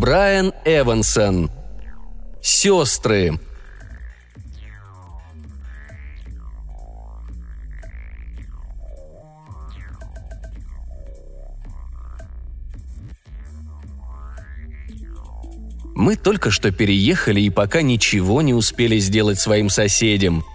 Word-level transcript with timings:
Брайан 0.00 0.54
Эвансон. 0.64 1.50
Сестры. 2.40 3.38
Мы 15.94 16.16
только 16.16 16.50
что 16.50 16.70
переехали 16.70 17.42
и 17.42 17.50
пока 17.50 17.82
ничего 17.82 18.40
не 18.40 18.54
успели 18.54 18.98
сделать 18.98 19.38
своим 19.38 19.68
соседям. 19.68 20.46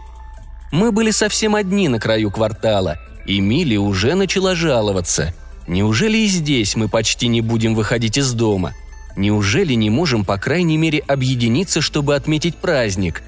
Мы 0.71 0.91
были 0.91 1.11
совсем 1.11 1.53
одни 1.53 1.87
на 1.87 1.99
краю 1.99 2.31
квартала, 2.31 2.97
и 3.27 3.39
Милли 3.41 3.77
уже 3.77 4.15
начала 4.15 4.55
жаловаться. 4.55 5.35
Неужели 5.67 6.17
и 6.17 6.25
здесь 6.25 6.75
мы 6.75 6.89
почти 6.89 7.27
не 7.27 7.41
будем 7.41 7.75
выходить 7.75 8.17
из 8.17 8.33
дома? 8.33 8.73
Неужели 9.15 9.73
не 9.73 9.89
можем, 9.89 10.25
по 10.25 10.37
крайней 10.37 10.77
мере, 10.77 10.99
объединиться, 10.99 11.81
чтобы 11.81 12.15
отметить 12.15 12.57
праздник? 12.57 13.23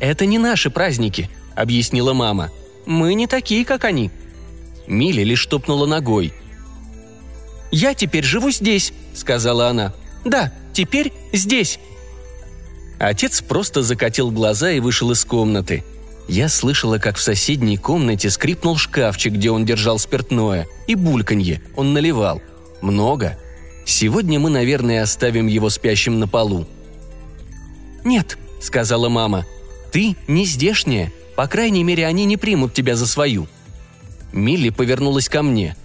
«Это 0.00 0.26
не 0.26 0.38
наши 0.38 0.70
праздники»,— 0.70 1.30
объяснила 1.54 2.12
мама. 2.12 2.50
«Мы 2.86 3.14
не 3.14 3.26
такие, 3.26 3.64
как 3.64 3.84
они». 3.84 4.10
Милли 4.86 5.22
лишь 5.22 5.46
топнула 5.46 5.86
ногой. 5.86 6.32
«Я 7.70 7.94
теперь 7.94 8.24
живу 8.24 8.50
здесь»,— 8.50 8.92
сказала 9.14 9.68
она. 9.68 9.94
«Да, 10.24 10.52
теперь 10.72 11.12
здесь». 11.32 11.78
Отец 12.98 13.42
просто 13.42 13.82
закатил 13.82 14.30
глаза 14.30 14.70
и 14.70 14.80
вышел 14.80 15.10
из 15.10 15.24
комнаты. 15.24 15.84
Я 16.28 16.48
слышала, 16.48 16.98
как 16.98 17.16
в 17.16 17.22
соседней 17.22 17.76
комнате 17.76 18.30
скрипнул 18.30 18.76
шкафчик, 18.76 19.32
где 19.32 19.50
он 19.50 19.64
держал 19.64 19.98
спиртное, 19.98 20.68
и 20.86 20.94
бульканье, 20.94 21.60
он 21.74 21.92
наливал. 21.92 22.40
Много. 22.80 23.38
Сегодня 23.84 24.38
мы, 24.38 24.50
наверное, 24.50 25.02
оставим 25.02 25.46
его 25.46 25.70
спящим 25.70 26.18
на 26.18 26.28
полу. 26.28 26.66
«Нет»,— 28.04 28.38
сказала 28.60 29.08
мама,— 29.08 29.46
«ты 29.92 30.16
не 30.28 30.44
здешняя. 30.46 31.12
По 31.36 31.46
крайней 31.46 31.84
мере, 31.84 32.06
они 32.06 32.24
не 32.24 32.36
примут 32.36 32.74
тебя 32.74 32.96
за 32.96 33.06
свою». 33.06 33.46
Милли 34.32 34.70
повернулась 34.70 35.28
ко 35.28 35.42
мне. 35.42 35.76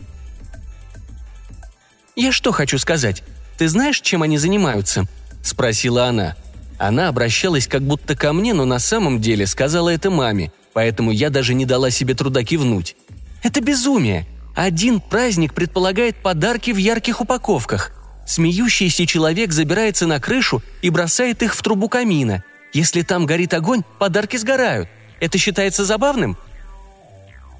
«Я 2.16 2.32
что 2.32 2.52
хочу 2.52 2.78
сказать? 2.78 3.24
Ты 3.58 3.68
знаешь, 3.68 4.02
чем 4.02 4.24
они 4.24 4.38
занимаются?»– 4.38 5.06
спросила 5.44 6.06
она. 6.06 6.36
Она 6.78 7.10
обращалась 7.10 7.68
как 7.68 7.82
будто 7.82 8.16
ко 8.16 8.34
мне, 8.34 8.54
но 8.54 8.66
на 8.66 8.80
самом 8.80 9.20
деле 9.20 9.48
сказала 9.48 9.90
это 9.90 10.10
маме, 10.10 10.52
поэтому 10.74 11.12
я 11.12 11.30
даже 11.30 11.54
не 11.54 11.66
дала 11.66 11.90
себе 11.90 12.14
труда 12.14 12.44
кивнуть. 12.44 12.96
«Это 13.44 13.62
безумие! 13.62 14.28
Один 14.58 15.00
праздник 15.00 15.54
предполагает 15.54 16.18
подарки 16.18 16.72
в 16.72 16.78
ярких 16.78 17.22
упаковках. 17.22 17.92
Смеющийся 18.26 19.06
человек 19.06 19.54
забирается 19.54 20.06
на 20.08 20.20
крышу 20.20 20.62
и 20.82 20.90
бросает 20.90 21.44
их 21.44 21.56
в 21.56 21.62
трубу 21.62 21.88
камина. 21.88 22.44
Если 22.74 23.04
там 23.04 23.26
горит 23.26 23.54
огонь, 23.54 23.84
подарки 24.00 24.36
сгорают. 24.36 24.90
Это 25.20 25.38
считается 25.38 25.86
забавным?» 25.86 26.38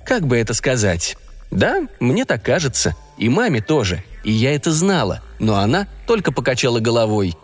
Как 0.06 0.26
бы 0.26 0.38
это 0.38 0.54
сказать? 0.54 1.18
Да, 1.52 1.84
мне 2.00 2.26
так 2.26 2.44
кажется. 2.44 2.96
И 3.18 3.30
маме 3.30 3.62
тоже. 3.62 4.04
И 4.24 4.32
я 4.32 4.56
это 4.56 4.74
знала 4.74 5.22
но 5.40 5.58
она 5.58 5.88
только 6.06 6.32
покачала 6.32 6.80
головой. 6.80 7.36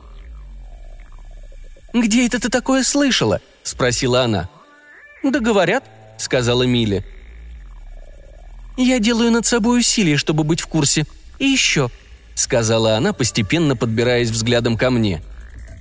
«Где 1.94 2.26
это 2.26 2.40
ты 2.40 2.50
такое 2.50 2.84
слышала?»– 2.84 3.40
спросила 3.64 4.24
она. 4.24 4.50
«Да 5.24 5.40
говорят»,– 5.40 5.84
сказала 6.18 6.64
Милли. 6.64 7.06
«Я 8.78 9.00
делаю 9.00 9.32
над 9.32 9.46
собой 9.46 9.80
усилия, 9.80 10.18
чтобы 10.18 10.44
быть 10.44 10.62
в 10.62 10.68
курсе. 10.68 11.06
И 11.40 11.46
еще»,– 11.46 11.90
сказала 12.36 12.96
она, 12.96 13.14
постепенно 13.14 13.76
подбираясь 13.76 14.30
взглядом 14.30 14.78
ко 14.78 14.90
мне. 14.90 15.22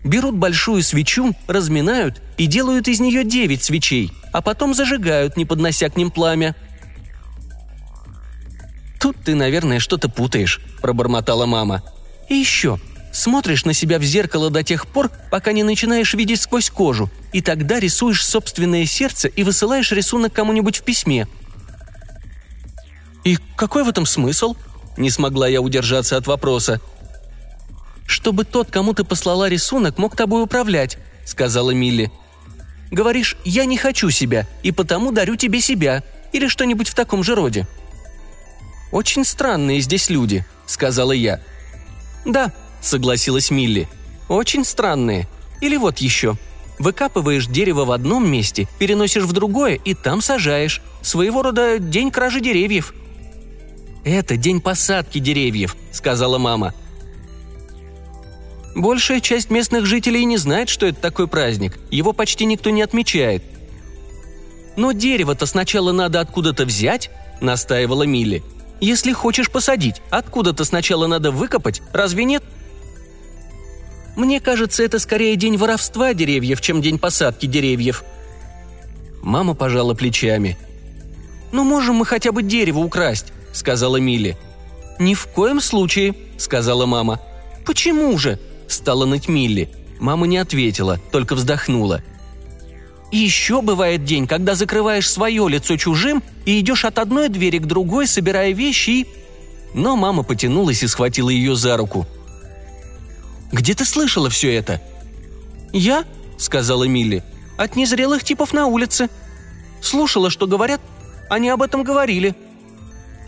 «Берут 0.04 0.34
большую 0.34 0.82
свечу, 0.82 1.32
разминают 1.46 2.20
и 2.36 2.46
делают 2.46 2.88
из 2.88 3.00
нее 3.00 3.24
девять 3.24 3.62
свечей, 3.62 4.12
а 4.32 4.42
потом 4.42 4.74
зажигают, 4.74 5.36
не 5.36 5.44
поднося 5.44 5.88
к 5.88 5.96
ним 5.96 6.10
пламя». 6.10 6.54
«Тут 9.00 9.16
ты, 9.24 9.34
наверное, 9.34 9.78
что-то 9.78 10.08
путаешь»,– 10.08 10.60
пробормотала 10.80 11.46
мама. 11.46 11.82
И 12.28 12.34
еще, 12.34 12.78
смотришь 13.12 13.64
на 13.64 13.74
себя 13.74 13.98
в 13.98 14.04
зеркало 14.04 14.50
до 14.50 14.62
тех 14.62 14.86
пор, 14.86 15.10
пока 15.30 15.52
не 15.52 15.62
начинаешь 15.62 16.14
видеть 16.14 16.40
сквозь 16.40 16.70
кожу, 16.70 17.10
и 17.32 17.40
тогда 17.40 17.80
рисуешь 17.80 18.24
собственное 18.24 18.86
сердце 18.86 19.28
и 19.28 19.42
высылаешь 19.42 19.92
рисунок 19.92 20.32
кому-нибудь 20.32 20.78
в 20.78 20.82
письме. 20.82 21.26
«И 23.24 23.38
какой 23.56 23.84
в 23.84 23.88
этом 23.88 24.06
смысл?»– 24.06 24.56
не 24.96 25.10
смогла 25.10 25.48
я 25.48 25.60
удержаться 25.60 26.16
от 26.16 26.26
вопроса. 26.26 26.80
«Чтобы 28.06 28.44
тот, 28.44 28.70
кому 28.70 28.94
ты 28.94 29.04
послала 29.04 29.48
рисунок, 29.48 29.98
мог 29.98 30.16
тобой 30.16 30.42
управлять»,– 30.42 30.98
сказала 31.24 31.70
Милли. 31.70 32.10
«Говоришь, 32.90 33.36
я 33.44 33.64
не 33.64 33.78
хочу 33.78 34.10
себя, 34.10 34.46
и 34.62 34.72
потому 34.72 35.12
дарю 35.12 35.36
тебе 35.36 35.60
себя», 35.60 36.02
или 36.32 36.48
что-нибудь 36.48 36.88
в 36.88 36.94
таком 36.94 37.22
же 37.22 37.34
роде. 37.34 37.66
«Очень 38.90 39.24
странные 39.24 39.80
здесь 39.80 40.10
люди»,– 40.10 40.44
сказала 40.66 41.12
я– 41.12 41.40
«Да»,— 42.24 42.52
согласилась 42.80 43.50
Милли. 43.50 43.88
«Очень 44.28 44.64
странные. 44.64 45.28
Или 45.60 45.76
вот 45.76 45.98
еще. 45.98 46.36
Выкапываешь 46.78 47.46
дерево 47.46 47.84
в 47.84 47.92
одном 47.92 48.28
месте, 48.30 48.68
переносишь 48.78 49.24
в 49.24 49.32
другое 49.32 49.74
и 49.74 49.94
там 49.94 50.20
сажаешь. 50.20 50.80
Своего 51.02 51.42
рода 51.42 51.78
день 51.78 52.10
кражи 52.10 52.40
деревьев». 52.40 52.94
«Это 54.04 54.36
день 54.36 54.60
посадки 54.60 55.18
деревьев»,— 55.18 55.76
сказала 55.92 56.38
мама. 56.38 56.74
Большая 58.74 59.20
часть 59.20 59.50
местных 59.50 59.86
жителей 59.86 60.24
не 60.24 60.38
знает, 60.38 60.68
что 60.68 60.86
это 60.86 61.00
такой 61.00 61.28
праздник. 61.28 61.78
Его 61.90 62.12
почти 62.12 62.46
никто 62.46 62.70
не 62.70 62.82
отмечает. 62.82 63.42
«Но 64.76 64.92
дерево-то 64.92 65.46
сначала 65.46 65.92
надо 65.92 66.20
откуда-то 66.20 66.64
взять»,— 66.64 67.10
настаивала 67.40 68.04
Милли. 68.04 68.42
Если 68.82 69.12
хочешь 69.12 69.48
посадить, 69.48 70.02
откуда-то 70.10 70.64
сначала 70.64 71.06
надо 71.06 71.30
выкопать, 71.30 71.80
разве 71.92 72.24
нет? 72.24 72.42
Мне 74.16 74.40
кажется, 74.40 74.82
это 74.82 74.98
скорее 74.98 75.36
день 75.36 75.56
воровства 75.56 76.14
деревьев, 76.14 76.60
чем 76.60 76.82
день 76.82 76.98
посадки 76.98 77.46
деревьев. 77.46 78.02
Мама 79.22 79.54
пожала 79.54 79.94
плечами. 79.94 80.58
«Ну, 81.52 81.62
можем 81.62 81.94
мы 81.94 82.06
хотя 82.06 82.32
бы 82.32 82.42
дерево 82.42 82.80
украсть»,— 82.80 83.32
сказала 83.52 83.96
Милли. 83.96 84.36
«Ни 84.98 85.14
в 85.14 85.26
коем 85.26 85.60
случае»,— 85.60 86.14
сказала 86.38 86.86
мама. 86.86 87.20
«Почему 87.64 88.16
же?»— 88.18 88.38
стала 88.68 89.04
ныть 89.04 89.28
Милли. 89.28 89.70
Мама 89.98 90.26
не 90.26 90.38
ответила, 90.38 90.98
только 91.10 91.34
вздохнула. 91.34 92.02
Еще 93.12 93.60
бывает 93.60 94.04
день, 94.04 94.26
когда 94.26 94.54
закрываешь 94.54 95.08
свое 95.08 95.46
лицо 95.48 95.76
чужим 95.76 96.22
и 96.46 96.58
идешь 96.58 96.84
от 96.84 96.98
одной 96.98 97.28
двери 97.28 97.58
к 97.58 97.66
другой, 97.66 98.06
собирая 98.06 98.52
вещи 98.52 98.90
и... 98.90 99.06
Но 99.74 99.96
мама 99.96 100.22
потянулась 100.22 100.82
и 100.82 100.86
схватила 100.86 101.30
ее 101.30 101.54
за 101.54 101.76
руку. 101.76 102.06
«Где 103.52 103.74
ты 103.74 103.84
слышала 103.84 104.30
все 104.30 104.54
это?» 104.54 104.80
«Я?»— 105.72 106.04
сказала 106.38 106.84
Милли. 106.84 107.22
«От 107.58 107.76
незрелых 107.76 108.24
типов 108.24 108.52
на 108.52 108.66
улице. 108.66 109.08
Слушала, 109.82 110.30
что 110.30 110.46
говорят. 110.46 110.80
Они 111.28 111.48
об 111.50 111.62
этом 111.62 111.84
говорили». 111.84 112.34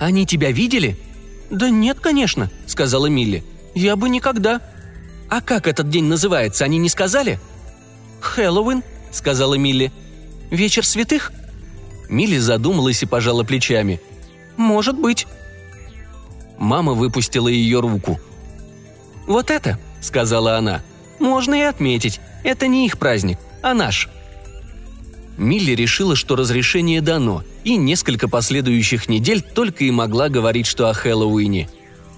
«Они 0.05 0.27
тебя 0.27 0.53
видели?» 0.53 0.99
«Да 1.49 1.71
нет, 1.71 1.99
конечно»,— 1.99 2.51
сказала 2.67 3.06
Милли. 3.06 3.43
«Я 3.75 3.97
бы 3.97 4.11
никогда». 4.11 4.61
«А 5.31 5.41
как 5.41 5.67
этот 5.67 5.89
день 5.89 6.05
называется, 6.05 6.67
они 6.67 6.77
не 6.77 6.91
сказали?» 6.91 7.41
«Хэллоуин»,— 8.21 8.83
сказала 9.11 9.55
Милли. 9.55 9.91
«Вечер 10.51 10.85
святых?» 10.85 11.33
Милли 12.11 12.37
задумалась 12.37 13.03
и 13.03 13.06
пожала 13.06 13.45
плечами. 13.45 13.99
«Может 14.59 14.99
быть». 14.99 15.27
Мама 16.59 16.93
выпустила 16.93 17.49
ее 17.49 17.81
руку. 17.81 18.21
«Вот 19.27 19.50
это»,— 19.50 19.79
сказала 20.03 20.59
она,— 20.59 20.83
«можно 21.19 21.55
и 21.55 21.62
отметить. 21.62 22.21
Это 22.43 22.67
не 22.67 22.85
их 22.85 22.99
праздник, 22.99 23.39
а 23.62 23.73
наш». 23.73 24.11
Милли 25.37 25.73
решила, 25.73 26.15
что 26.15 26.37
разрешение 26.37 27.01
дано, 27.01 27.43
и 27.65 27.77
несколько 27.77 28.29
последующих 28.29 29.09
недель 29.09 29.43
только 29.43 29.85
и 29.85 29.91
могла 29.91 30.29
говорить, 30.29 30.67
что 30.67 30.89
о 30.89 30.95
Хэллоуине. 30.95 31.69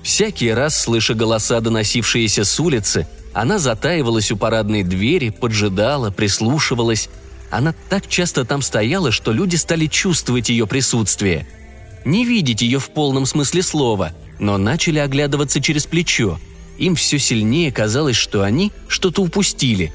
Всякий 0.02 0.50
раз, 0.52 0.80
слыша 0.80 1.14
голоса, 1.14 1.60
доносившиеся 1.60 2.44
с 2.44 2.60
улицы, 2.60 3.08
она 3.32 3.58
затаивалась 3.58 4.30
у 4.30 4.36
парадной 4.36 4.82
двери, 4.82 5.30
поджидала, 5.30 6.10
прислушивалась. 6.10 7.08
Она 7.50 7.74
так 7.88 8.06
часто 8.06 8.44
там 8.44 8.62
стояла, 8.62 9.10
что 9.12 9.32
люди 9.32 9.56
стали 9.56 9.86
чувствовать 9.86 10.48
ее 10.48 10.66
присутствие. 10.66 11.46
Не 12.04 12.24
видеть 12.24 12.62
ее 12.62 12.78
в 12.78 12.90
полном 12.90 13.26
смысле 13.26 13.62
слова, 13.62 14.12
но 14.38 14.58
начали 14.58 14.98
оглядываться 14.98 15.60
через 15.60 15.86
плечо. 15.86 16.38
Им 16.78 16.94
все 16.94 17.18
сильнее 17.18 17.72
казалось, 17.72 18.16
что 18.16 18.42
они 18.42 18.72
что-то 18.88 19.22
упустили. 19.22 19.92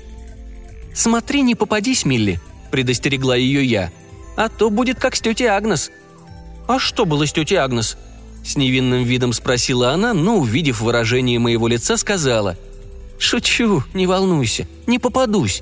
«Смотри, 0.94 1.42
не 1.42 1.56
попадись, 1.56 2.04
Милли»,– 2.04 2.42
предостерегла 2.72 3.36
ее 3.36 3.64
я. 3.64 3.92
«А 4.36 4.50
то 4.50 4.70
будет 4.70 5.00
как 5.00 5.16
с 5.16 5.22
тетей 5.22 5.48
Агнес». 5.48 5.92
«А 6.68 6.80
что 6.80 7.06
было 7.06 7.28
с 7.28 7.34
тетей 7.34 7.58
Агнес?»– 7.58 7.98
с 8.44 8.56
невинным 8.56 9.04
видом 9.04 9.34
спросила 9.34 9.92
она, 9.92 10.14
но, 10.14 10.38
увидев 10.38 10.82
выражение 10.82 11.38
моего 11.38 11.68
лица, 11.68 11.98
сказала– 11.98 12.58
«Шучу, 13.22 13.84
не 13.94 14.08
волнуйся, 14.08 14.68
не 14.88 14.98
попадусь». 14.98 15.62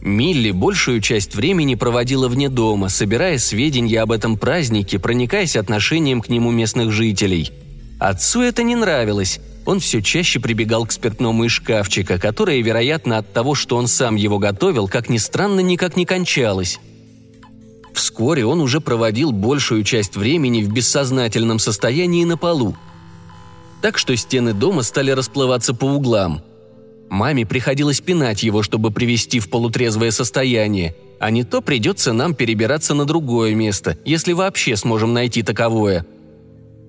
Милли 0.00 0.50
большую 0.50 1.02
часть 1.02 1.34
времени 1.34 1.74
проводила 1.74 2.26
вне 2.26 2.48
дома, 2.48 2.88
собирая 2.88 3.36
сведения 3.36 4.00
об 4.00 4.10
этом 4.10 4.38
празднике, 4.38 4.98
проникаясь 4.98 5.56
отношением 5.56 6.22
к 6.22 6.30
нему 6.30 6.50
местных 6.52 6.90
жителей. 6.90 7.52
Отцу 7.98 8.40
это 8.40 8.62
не 8.62 8.76
нравилось. 8.76 9.40
Он 9.70 9.78
все 9.78 10.02
чаще 10.02 10.40
прибегал 10.40 10.84
к 10.84 10.90
спиртному 10.90 11.44
из 11.44 11.52
шкафчика, 11.52 12.18
которое, 12.18 12.60
вероятно, 12.60 13.18
от 13.18 13.32
того, 13.32 13.54
что 13.54 13.76
он 13.76 13.86
сам 13.86 14.16
его 14.16 14.40
готовил, 14.40 14.88
как 14.88 15.08
ни 15.08 15.16
странно, 15.16 15.60
никак 15.60 15.96
не 15.96 16.04
кончалось. 16.04 16.80
Вскоре 17.94 18.44
он 18.44 18.60
уже 18.60 18.80
проводил 18.80 19.30
большую 19.30 19.84
часть 19.84 20.16
времени 20.16 20.64
в 20.64 20.72
бессознательном 20.72 21.60
состоянии 21.60 22.24
на 22.24 22.36
полу. 22.36 22.74
Так 23.80 23.96
что 23.96 24.16
стены 24.16 24.54
дома 24.54 24.82
стали 24.82 25.12
расплываться 25.12 25.72
по 25.72 25.84
углам. 25.84 26.42
Маме 27.08 27.46
приходилось 27.46 28.00
пинать 28.00 28.42
его, 28.42 28.64
чтобы 28.64 28.90
привести 28.90 29.38
в 29.38 29.48
полутрезвое 29.50 30.10
состояние, 30.10 30.96
а 31.20 31.30
не 31.30 31.44
то 31.44 31.60
придется 31.60 32.12
нам 32.12 32.34
перебираться 32.34 32.94
на 32.94 33.04
другое 33.04 33.54
место, 33.54 33.96
если 34.04 34.32
вообще 34.32 34.74
сможем 34.74 35.12
найти 35.12 35.44
таковое. 35.44 36.04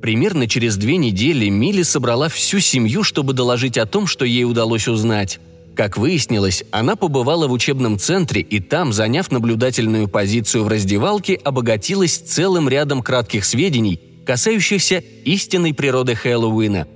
Примерно 0.01 0.47
через 0.47 0.77
две 0.77 0.97
недели 0.97 1.47
Милли 1.49 1.83
собрала 1.83 2.27
всю 2.27 2.59
семью, 2.59 3.03
чтобы 3.03 3.33
доложить 3.33 3.77
о 3.77 3.85
том, 3.85 4.07
что 4.07 4.25
ей 4.25 4.45
удалось 4.45 4.87
узнать. 4.87 5.39
Как 5.75 5.97
выяснилось, 5.97 6.63
она 6.71 6.95
побывала 6.95 7.47
в 7.47 7.51
учебном 7.51 7.97
центре 7.99 8.41
и 8.41 8.59
там, 8.59 8.91
заняв 8.91 9.31
наблюдательную 9.31 10.07
позицию 10.07 10.63
в 10.63 10.67
раздевалке, 10.67 11.35
обогатилась 11.35 12.17
целым 12.17 12.67
рядом 12.67 13.03
кратких 13.03 13.45
сведений, 13.45 13.99
касающихся 14.25 15.03
истинной 15.23 15.73
природы 15.73 16.15
Хэллоуина. 16.15 16.87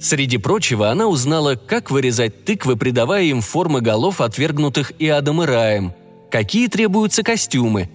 Среди 0.00 0.38
прочего, 0.38 0.90
она 0.90 1.08
узнала, 1.08 1.56
как 1.56 1.90
вырезать 1.90 2.44
тыквы, 2.44 2.76
придавая 2.76 3.24
им 3.24 3.40
формы 3.40 3.80
голов, 3.80 4.20
отвергнутых 4.20 4.92
и 4.98 5.08
Адом 5.08 5.42
и 5.42 5.46
Раем, 5.46 5.92
какие 6.30 6.68
требуются 6.68 7.24
костюмы, 7.24 7.90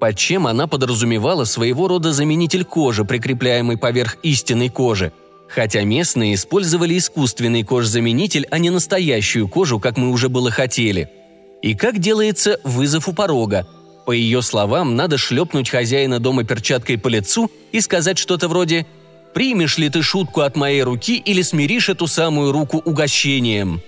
под 0.00 0.16
чем 0.16 0.46
она 0.46 0.66
подразумевала 0.66 1.44
своего 1.44 1.88
рода 1.88 2.12
заменитель 2.12 2.64
кожи, 2.64 3.04
прикрепляемый 3.04 3.76
поверх 3.76 4.18
истинной 4.22 4.68
кожи– 4.68 5.12
хотя 5.48 5.82
местные 5.82 6.34
использовали 6.34 6.96
искусственный 6.96 7.64
кожзаменитель, 7.64 8.46
а 8.50 8.58
не 8.58 8.70
настоящую 8.70 9.48
кожу, 9.48 9.80
как 9.80 9.96
мы 9.96 10.10
уже 10.10 10.28
было 10.28 10.50
хотели. 10.50 11.10
И 11.62 11.74
как 11.74 11.98
делается 11.98 12.60
вызов 12.62 13.08
у 13.08 13.12
порога. 13.12 13.66
По 14.06 14.12
ее 14.12 14.42
словам, 14.42 14.94
надо 14.94 15.18
шлепнуть 15.18 15.68
хозяина 15.68 16.18
дома 16.18 16.44
перчаткой 16.44 16.98
по 16.98 17.08
лицу 17.08 17.50
и 17.72 17.80
сказать 17.80 18.18
что-то 18.18 18.48
вроде 18.48 18.86
«Примешь 19.34 19.78
ли 19.78 19.90
ты 19.90 20.02
шутку 20.02 20.42
от 20.42 20.56
моей 20.56 20.82
руки 20.82 21.16
или 21.16 21.42
смиришь 21.42 21.88
эту 21.88 22.06
самую 22.06 22.52
руку 22.52 22.78
угощением?» 22.78 23.82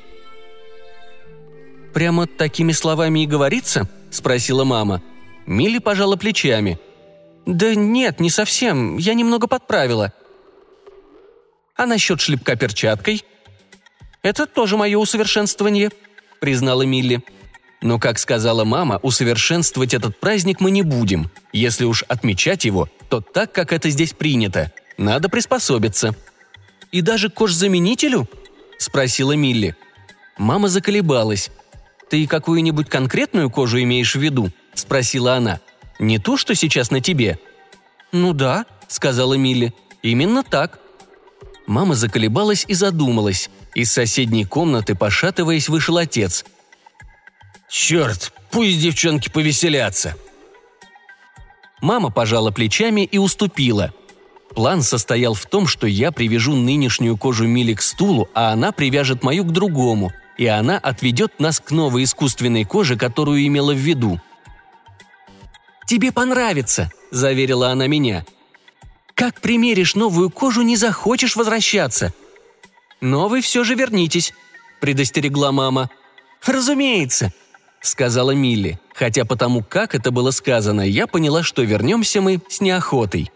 «Прямо 1.95 2.27
такими 2.27 2.73
словами 2.73 3.25
и 3.25 3.27
говорится?»– 3.27 3.89
спросила 4.11 4.65
мама. 4.65 5.03
Милли 5.47 5.79
пожала 5.79 6.17
плечами. 6.17 6.79
«Да 7.47 7.75
нет, 7.75 8.21
не 8.21 8.31
совсем. 8.31 8.97
Я 8.99 9.15
немного 9.15 9.47
подправила. 9.47 10.13
А 11.81 11.87
насчет 11.87 12.21
шлепка 12.21 12.57
перчаткой? 12.57 13.25
Это 14.23 14.45
тоже 14.45 14.77
мое 14.77 14.99
усовершенствование, 14.99 15.91
признала 16.39 16.83
Милли. 16.83 17.23
Но, 17.81 17.99
как 17.99 18.19
сказала 18.19 18.65
мама, 18.65 19.01
усовершенствовать 19.03 19.95
этот 19.95 20.21
праздник 20.21 20.61
мы 20.61 20.71
не 20.71 20.83
будем. 20.83 21.31
Если 21.55 21.87
уж 21.87 22.03
отмечать 22.03 22.67
его, 22.67 22.91
то 23.09 23.23
так, 23.23 23.53
как 23.53 23.73
это 23.73 23.89
здесь 23.89 24.13
принято. 24.13 24.71
Надо 24.99 25.31
приспособиться. 25.31 26.15
«И 26.93 27.01
даже 27.01 27.31
кожзаменителю?»– 27.31 28.29
спросила 28.79 29.33
Милли. 29.33 29.75
Мама 30.37 30.69
заколебалась. 30.69 31.51
«Ты 32.11 32.27
какую-нибудь 32.27 32.91
конкретную 32.91 33.49
кожу 33.49 33.81
имеешь 33.81 34.15
в 34.15 34.21
виду?»– 34.21 34.51
спросила 34.81 35.35
она. 35.35 35.61
«Не 35.99 36.19
ту, 36.19 36.37
что 36.37 36.55
сейчас 36.55 36.91
на 36.91 37.01
тебе?» 37.01 37.39
«Ну 38.13 38.33
да»,– 38.33 38.67
сказала 38.89 39.35
Милли. 39.35 39.75
«Именно 40.03 40.43
так. 40.43 40.81
Мама 41.71 41.95
заколебалась 41.95 42.65
и 42.67 42.75
задумалась. 42.75 43.49
Из 43.77 43.93
соседней 43.93 44.45
комнаты, 44.45 44.97
пошатываясь, 44.97 45.69
вышел 45.69 45.99
отец. 45.99 46.45
«Черт, 47.69 48.33
пусть 48.51 48.81
девчонки 48.81 49.29
повеселятся!» 49.29 50.17
Мама 51.81 52.11
пожала 52.11 52.51
плечами 52.51 53.03
и 53.03 53.19
уступила. 53.19 53.95
План 54.53 54.83
состоял 54.83 55.35
в 55.35 55.47
том, 55.47 55.69
что 55.69 55.87
я 55.87 56.11
привяжу 56.11 56.57
нынешнюю 56.57 57.17
кожу 57.17 57.47
Мили 57.47 57.75
к 57.75 57.83
стулу, 57.83 58.29
а 58.35 58.51
она 58.51 58.73
привяжет 58.73 59.23
мою 59.23 59.45
к 59.45 59.53
другому, 59.53 60.13
и 60.39 60.47
она 60.47 60.77
отведет 60.77 61.39
нас 61.39 61.61
к 61.61 61.71
новой 61.71 62.03
искусственной 62.03 62.65
коже, 62.65 62.97
которую 62.97 63.47
имела 63.47 63.73
в 63.73 63.79
виду. 63.79 64.21
«Тебе 65.91 66.13
понравится»,– 66.13 66.93
заверила 67.11 67.71
она 67.71 67.89
меня– 67.89 68.25
как 69.21 69.41
примеришь 69.41 69.97
новую 69.97 70.31
кожу, 70.31 70.63
не 70.63 70.77
захочешь 70.77 71.37
возвращаться. 71.37 72.15
Но 73.03 73.29
вы 73.29 73.41
все 73.43 73.65
же 73.65 73.75
вернитесь»,– 73.75 74.33
предостерегла 74.81 75.51
мама. 75.53 75.91
«Разумеется»,– 76.47 77.35
сказала 77.83 78.31
Милли, 78.31 78.81
хотя 78.95 79.27
потому, 79.27 79.63
как 79.63 79.95
это 79.95 80.11
было 80.11 80.31
сказано, 80.31 80.81
я 80.81 81.07
поняла, 81.07 81.43
что 81.43 81.63
вернемся 81.63 82.23
мы 82.23 82.41
с 82.49 82.61
неохотой. 82.63 83.31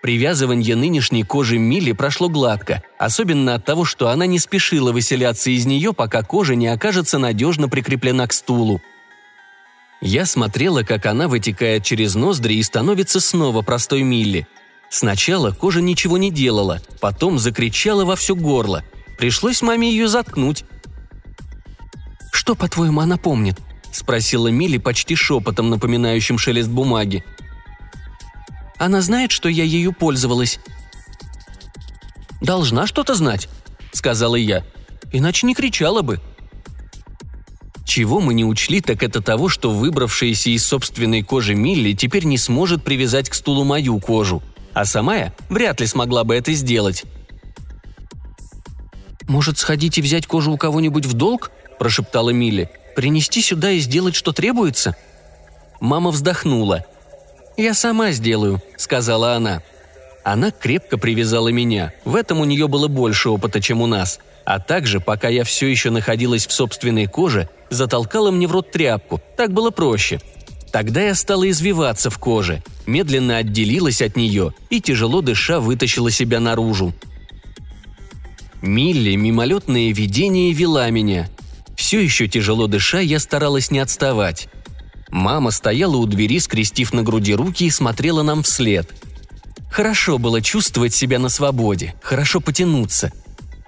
Привязывание 0.00 0.74
нынешней 0.74 1.22
кожи 1.22 1.58
Милли 1.58 1.92
прошло 1.92 2.28
гладко, 2.28 2.82
особенно 2.98 3.54
от 3.54 3.64
того, 3.64 3.84
что 3.84 4.08
она 4.08 4.26
не 4.26 4.40
спешила 4.40 4.90
выселяться 4.90 5.50
из 5.50 5.66
нее, 5.66 5.92
пока 5.92 6.22
кожа 6.22 6.56
не 6.56 6.66
окажется 6.66 7.18
надежно 7.18 7.68
прикреплена 7.68 8.26
к 8.26 8.32
стулу. 8.32 8.80
Я 10.02 10.26
смотрела, 10.26 10.82
как 10.82 11.06
она 11.06 11.28
вытекает 11.28 11.84
через 11.84 12.14
ноздри 12.14 12.54
и 12.54 12.62
становится 12.62 13.20
снова 13.20 13.62
простой 13.62 14.02
Милли– 14.02 14.46
Сначала 14.92 15.52
кожа 15.52 15.80
ничего 15.80 16.18
не 16.18 16.30
делала, 16.30 16.82
потом 17.00 17.38
закричала 17.38 18.04
во 18.04 18.14
все 18.14 18.36
горло. 18.36 18.84
Пришлось 19.16 19.62
маме 19.62 19.90
ее 19.90 20.06
заткнуть. 20.06 20.66
«Что, 22.30 22.54
по-твоему, 22.54 23.00
она 23.00 23.16
помнит?»– 23.16 23.58
спросила 23.90 24.48
Милли 24.48 24.76
почти 24.76 25.14
шепотом, 25.16 25.70
напоминающим 25.70 26.36
шелест 26.36 26.68
бумаги. 26.68 27.24
«Она 28.76 29.00
знает, 29.00 29.30
что 29.30 29.48
я 29.48 29.64
ею 29.64 29.94
пользовалась». 29.94 30.60
«Должна 32.42 32.86
что-то 32.86 33.14
знать»,– 33.14 33.48
сказала 33.92 34.36
я. 34.36 34.62
«Иначе 35.10 35.46
не 35.46 35.54
кричала 35.54 36.02
бы». 36.02 36.20
Чего 37.84 38.20
мы 38.20 38.34
не 38.34 38.44
учли, 38.44 38.80
так 38.80 39.02
это 39.02 39.20
того, 39.20 39.48
что 39.48 39.70
выбравшаяся 39.70 40.50
из 40.50 40.64
собственной 40.66 41.22
кожи 41.22 41.54
Милли 41.54 41.92
теперь 41.92 42.24
не 42.24 42.38
сможет 42.38 42.84
привязать 42.84 43.28
к 43.28 43.34
стулу 43.34 43.64
мою 43.64 43.98
кожу– 43.98 44.42
а 44.74 44.84
сама 44.84 45.16
я 45.16 45.32
вряд 45.48 45.80
ли 45.80 45.86
смогла 45.86 46.24
бы 46.24 46.34
это 46.34 46.52
сделать. 46.52 47.04
«Может, 49.28 49.58
сходить 49.58 49.98
и 49.98 50.02
взять 50.02 50.26
кожу 50.26 50.52
у 50.52 50.56
кого-нибудь 50.56 51.06
в 51.06 51.12
долг?»– 51.12 51.50
прошептала 51.78 52.30
Милли. 52.30 52.70
«Принести 52.96 53.40
сюда 53.40 53.70
и 53.70 53.78
сделать, 53.78 54.14
что 54.14 54.32
требуется?» 54.32 54.96
Мама 55.80 56.10
вздохнула. 56.10 56.84
«Я 57.56 57.74
сама 57.74 58.12
сделаю»,– 58.12 58.60
сказала 58.76 59.34
она. 59.34 59.62
Она 60.24 60.50
крепко 60.50 60.98
привязала 60.98 61.48
меня. 61.48 61.92
В 62.04 62.14
этом 62.14 62.40
у 62.40 62.44
нее 62.44 62.68
было 62.68 62.88
больше 62.88 63.28
опыта, 63.30 63.60
чем 63.60 63.80
у 63.80 63.86
нас. 63.86 64.18
А 64.44 64.58
также, 64.58 65.00
пока 65.00 65.28
я 65.28 65.44
все 65.44 65.66
еще 65.66 65.90
находилась 65.90 66.46
в 66.46 66.52
собственной 66.52 67.06
коже, 67.06 67.48
затолкала 67.72 68.30
мне 68.30 68.46
в 68.46 68.52
рот 68.52 68.70
тряпку. 68.70 69.20
Так 69.36 69.52
было 69.52 69.70
проще– 69.70 70.20
Тогда 70.72 71.02
я 71.02 71.14
стала 71.14 71.48
извиваться 71.50 72.08
в 72.08 72.18
коже, 72.18 72.62
медленно 72.86 73.36
отделилась 73.36 74.00
от 74.00 74.16
нее 74.16 74.54
и, 74.70 74.80
тяжело 74.80 75.20
дыша, 75.20 75.60
вытащила 75.60 76.10
себя 76.10 76.40
наружу. 76.40 76.94
Милли 78.62 79.14
мимолетное 79.14 79.92
видение 79.92 80.52
вела 80.52 80.88
меня. 80.88 81.28
Все 81.76 82.00
еще 82.00 82.26
тяжело 82.26 82.68
дыша, 82.68 83.00
я 83.00 83.18
старалась 83.18 83.70
не 83.70 83.80
отставать. 83.80 84.48
Мама 85.10 85.50
стояла 85.50 85.96
у 85.96 86.06
двери, 86.06 86.38
скрестив 86.38 86.94
на 86.94 87.02
груди 87.02 87.34
руки 87.34 87.66
и 87.66 87.70
смотрела 87.70 88.22
нам 88.22 88.42
вслед. 88.42 88.90
Хорошо 89.70 90.16
было 90.16 90.40
чувствовать 90.40 90.94
себя 90.94 91.18
на 91.18 91.28
свободе, 91.28 91.94
хорошо 92.00 92.40
потянуться. 92.40 93.12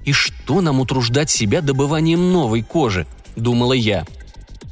И 0.06 0.12
что 0.12 0.62
нам 0.62 0.80
утруждать 0.80 1.28
себя 1.28 1.60
добыванием 1.60 2.32
новой 2.32 2.62
кожи, 2.62 3.06
думала 3.36 3.72
я– 3.72 4.04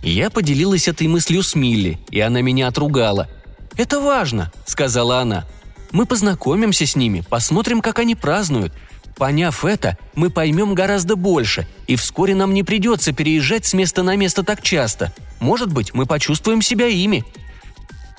я 0.02 0.31
поделилась 0.31 0.88
этой 0.88 1.07
мыслью 1.07 1.45
с 1.45 1.54
Милли, 1.54 1.99
и 2.11 2.19
она 2.19 2.40
меня 2.40 2.66
отругала. 2.66 3.28
«Это 3.76 4.00
важно»,— 4.00 4.52
сказала 4.66 5.21
она. 5.21 5.47
«Мы 5.92 6.07
познакомимся 6.07 6.87
с 6.87 6.97
ними, 6.97 7.23
посмотрим, 7.28 7.81
как 7.81 8.00
они 8.00 8.16
празднуют. 8.16 8.73
Поняв 9.16 9.64
это, 9.64 9.97
мы 10.14 10.31
поймем 10.31 10.75
гораздо 10.75 11.14
больше, 11.14 11.69
и 11.87 11.95
вскоре 11.95 12.35
нам 12.35 12.52
не 12.52 12.64
придется 12.64 13.12
переезжать 13.12 13.64
с 13.64 13.75
места 13.75 14.02
на 14.02 14.16
место 14.16 14.42
так 14.42 14.61
часто. 14.61 15.12
Может 15.38 15.73
быть, 15.73 15.95
мы 15.95 16.07
почувствуем 16.07 16.62
себя 16.62 16.88
ими». 16.88 17.25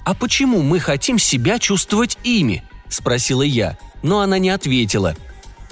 «А 0.06 0.14
почему 0.14 0.62
мы 0.62 0.80
хотим 0.80 1.20
себя 1.20 1.60
чувствовать 1.60 2.18
ими?»– 2.24 2.64
спросила 2.90 3.42
я, 3.42 3.78
но 4.04 4.20
она 4.22 4.38
не 4.38 4.50
ответила. 4.50 5.16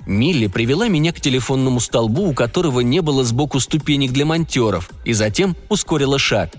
Милли 0.05 0.47
привела 0.47 0.87
меня 0.87 1.13
к 1.13 1.21
телефонному 1.21 1.79
столбу, 1.79 2.29
у 2.29 2.33
которого 2.33 2.79
не 2.79 3.01
было 3.01 3.23
сбоку 3.23 3.59
ступенек 3.59 4.11
для 4.11 4.25
монтеров, 4.25 4.89
и 5.05 5.13
затем 5.13 5.55
ускорила 5.69 6.17
шаг. 6.17 6.51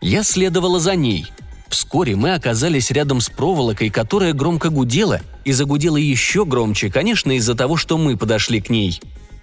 Я 0.00 0.22
следовала 0.22 0.78
за 0.78 0.94
ней. 0.94 1.26
Вскоре 1.68 2.16
мы 2.16 2.34
оказались 2.34 2.90
рядом 2.90 3.20
с 3.20 3.28
проволокой, 3.28 3.90
которая 3.90 4.32
громко 4.32 4.70
гудела, 4.70 5.20
и 5.44 5.52
загудела 5.52 5.96
еще 5.96 6.44
громче, 6.44 6.90
конечно, 6.90 7.32
из-за 7.36 7.54
того, 7.54 7.76
что 7.76 7.98
мы 7.98 8.16
подошли 8.16 8.60
к 8.60 8.70
ней. 8.70 9.00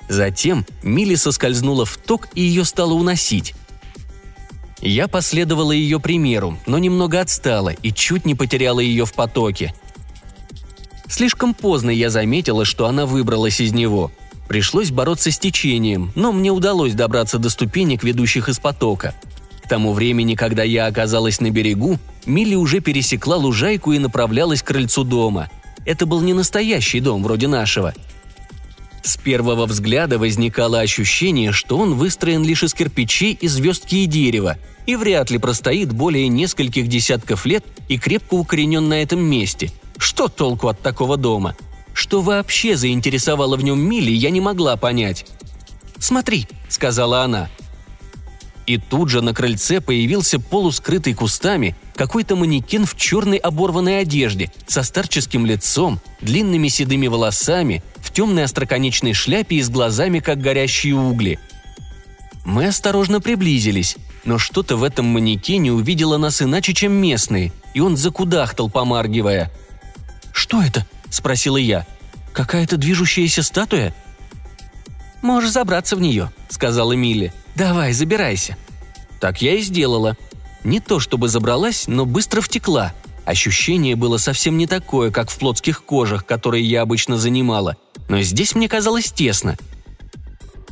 Затем 0.08 0.66
Милли 0.84 1.16
соскользнула 1.16 1.86
в 1.86 1.98
ток, 1.98 2.28
и 2.36 2.42
ее 2.42 2.64
стало 2.64 2.94
уносить. 2.94 3.54
Я 4.82 5.08
последовала 5.08 5.72
ее 5.72 6.00
примеру, 6.00 6.60
но 6.68 6.78
немного 6.78 7.22
отстала 7.22 7.70
и 7.70 7.92
чуть 7.92 8.26
не 8.26 8.36
потеряла 8.36 8.80
ее 8.80 9.06
в 9.06 9.14
потоке– 9.14 9.74
Слишком 11.08 11.54
поздно 11.54 11.90
я 11.90 12.10
заметила, 12.10 12.66
что 12.66 12.88
она 12.88 13.06
выбралась 13.06 13.62
из 13.62 13.74
него. 13.74 14.12
Пришлось 14.48 14.92
бороться 14.92 15.32
с 15.32 15.40
течением, 15.40 16.12
но 16.16 16.32
мне 16.32 16.52
удалось 16.52 16.94
добраться 16.94 17.40
до 17.40 17.50
ступенек, 17.50 18.04
ведущих 18.04 18.50
из 18.50 18.60
потока. 18.60 19.16
К 19.64 19.70
тому 19.70 19.94
времени, 19.94 20.36
когда 20.36 20.64
я 20.64 20.86
оказалась 20.86 21.42
на 21.42 21.50
берегу, 21.50 21.98
Милли 22.26 22.56
уже 22.56 22.80
пересекла 22.80 23.38
лужайку 23.38 23.94
и 23.94 24.00
направлялась 24.00 24.62
к 24.62 24.68
крыльцу 24.68 25.04
дома. 25.04 25.50
Это 25.86 26.06
был 26.06 26.22
не 26.22 26.34
настоящий 26.34 27.00
дом, 27.00 27.24
вроде 27.24 27.48
нашего. 27.48 27.94
С 29.04 29.18
первого 29.18 29.66
взгляда 29.68 30.18
возникало 30.18 30.80
ощущение, 30.80 31.52
что 31.52 31.78
он 31.78 31.94
выстроен 31.94 32.44
лишь 32.44 32.64
из 32.64 32.74
кирпичей 32.74 33.38
и 33.40 33.48
звездки 33.48 33.98
и 33.98 34.06
дерева, 34.08 34.58
и 34.88 34.96
вряд 34.96 35.30
ли 35.30 35.38
простоит 35.38 35.92
более 35.92 36.28
нескольких 36.28 36.88
десятков 36.88 37.46
лет 37.46 37.64
и 37.88 37.98
крепко 37.98 38.36
укоренен 38.36 38.88
на 38.88 39.02
этом 39.02 39.20
месте– 39.20 39.72
что 39.98 40.28
толку 40.28 40.68
от 40.68 40.82
такого 40.82 41.18
дома? 41.18 41.56
Что 41.94 42.22
вообще 42.22 42.76
заинтересовало 42.76 43.56
в 43.56 43.64
нем 43.64 43.80
Милли, 43.80 44.12
я 44.12 44.30
не 44.30 44.42
могла 44.42 44.76
понять. 44.76 45.26
«Смотри»,— 45.98 46.48
сказала 46.70 47.24
она. 47.24 47.50
И 48.66 48.78
тут 48.78 49.10
же 49.10 49.22
на 49.22 49.34
крыльце 49.34 49.80
появился 49.80 50.40
полускрытый 50.40 51.14
кустами 51.14 51.76
какой-то 51.96 52.36
манекен 52.36 52.86
в 52.86 52.98
черной 52.98 53.38
оборванной 53.38 54.00
одежде, 54.00 54.52
со 54.68 54.84
старческим 54.84 55.46
лицом, 55.46 56.00
длинными 56.20 56.68
седыми 56.68 57.08
волосами, 57.08 57.84
в 57.98 58.12
темной 58.12 58.44
остроконечной 58.44 59.14
шляпе 59.14 59.58
и 59.58 59.62
с 59.62 59.70
глазами, 59.70 60.20
как 60.20 60.42
горящие 60.42 60.96
угли. 60.96 61.40
Мы 62.44 62.68
осторожно 62.68 63.22
приблизились, 63.22 63.98
но 64.26 64.38
что-то 64.38 64.78
в 64.78 64.84
этом 64.84 65.06
манекене 65.06 65.72
увидело 65.72 66.18
нас 66.18 66.42
иначе, 66.42 66.74
чем 66.74 66.92
местные, 66.94 67.52
и 67.74 67.80
он 67.80 67.98
закудахтал, 67.98 68.70
помаргивая— 68.70 69.52
«Что 70.36 70.62
это?»– 70.62 70.86
спросила 71.10 71.56
я. 71.56 71.88
«Какая-то 72.34 72.76
движущаяся 72.76 73.42
статуя?» 73.42 73.96
«Можешь 75.22 75.52
забраться 75.52 75.96
в 75.96 76.02
нее»,– 76.02 76.30
сказала 76.50 76.92
Милли. 76.92 77.34
«Давай, 77.56 77.94
забирайся». 77.94 78.58
Так 79.22 79.42
я 79.42 79.56
и 79.56 79.62
сделала. 79.62 80.18
Не 80.66 80.82
то 80.82 81.00
чтобы 81.00 81.30
забралась, 81.30 81.88
но 81.88 82.06
быстро 82.06 82.42
втекла. 82.42 82.94
Ощущение 83.24 83.96
было 83.96 84.18
совсем 84.18 84.58
не 84.58 84.68
такое, 84.68 85.10
как 85.10 85.32
в 85.32 85.40
плотских 85.40 85.86
кожах, 85.86 86.26
которые 86.26 86.66
я 86.66 86.82
обычно 86.82 87.18
занимала. 87.18 87.78
Но 88.10 88.22
здесь 88.22 88.56
мне 88.56 88.68
казалось 88.68 89.14
тесно. 89.14 89.56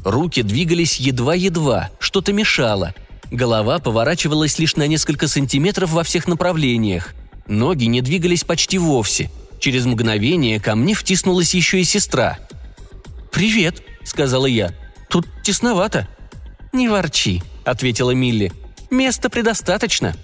Руки 0.03 0.41
двигались 0.41 1.00
едва-едва, 1.00 1.89
что-то 2.00 2.34
мешало. 2.34 2.93
Голова 3.32 3.79
поворачивалась 3.79 4.60
лишь 4.60 4.75
на 4.75 4.88
несколько 4.88 5.29
сантиметров 5.29 5.91
во 5.91 6.03
всех 6.03 6.27
направлениях. 6.27 7.13
Ноги 7.48 7.86
не 7.86 8.01
двигались 8.01 8.43
почти 8.43 8.77
вовсе– 8.77 9.32
Через 9.63 9.86
мгновение 9.86 10.60
ко 10.60 10.75
мне 10.75 10.93
втиснулась 10.93 11.53
еще 11.53 11.79
и 11.79 11.86
сестра. 11.86 12.38
«Привет»,— 13.32 13.82
сказала 14.03 14.46
я. 14.46 14.74
«Тут 15.10 15.25
тесновато». 15.41 16.05
«Не 16.74 16.89
ворчи»,— 16.89 17.41
ответила 17.63 18.12
Милли. 18.12 18.51
«Места 18.91 19.29
предостаточно». 19.29 20.17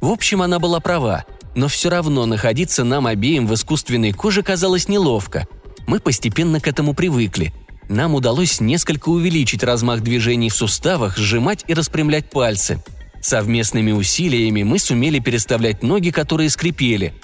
В 0.00 0.08
общем, 0.08 0.40
она 0.40 0.58
была 0.58 0.80
права, 0.80 1.26
но 1.54 1.68
все 1.68 1.90
равно 1.90 2.24
находиться 2.24 2.82
нам 2.82 3.06
обеим 3.06 3.46
в 3.46 3.52
искусственной 3.52 4.12
коже 4.12 4.42
казалось 4.42 4.88
неловко. 4.88 5.46
Мы 5.86 6.00
постепенно 6.00 6.58
к 6.58 6.66
этому 6.66 6.94
привыкли. 6.94 7.52
Нам 7.90 8.14
удалось 8.14 8.58
несколько 8.58 9.10
увеличить 9.10 9.62
размах 9.62 10.00
движений 10.00 10.48
в 10.48 10.54
суставах, 10.54 11.18
сжимать 11.18 11.62
и 11.68 11.74
распрямлять 11.74 12.30
пальцы. 12.30 12.82
Совместными 13.20 13.92
усилиями 13.92 14.62
мы 14.62 14.78
сумели 14.78 15.18
переставлять 15.18 15.82
ноги, 15.82 16.08
которые 16.08 16.48
скрипели— 16.48 17.12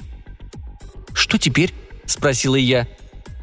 «Что 1.19 1.37
теперь?»– 1.37 1.75
спросила 2.07 2.55
я. 2.55 2.87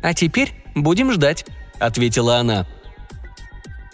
«А 0.01 0.13
теперь 0.13 0.53
будем 0.75 1.11
ждать»,– 1.11 1.45
ответила 1.79 2.37
она. 2.37 2.65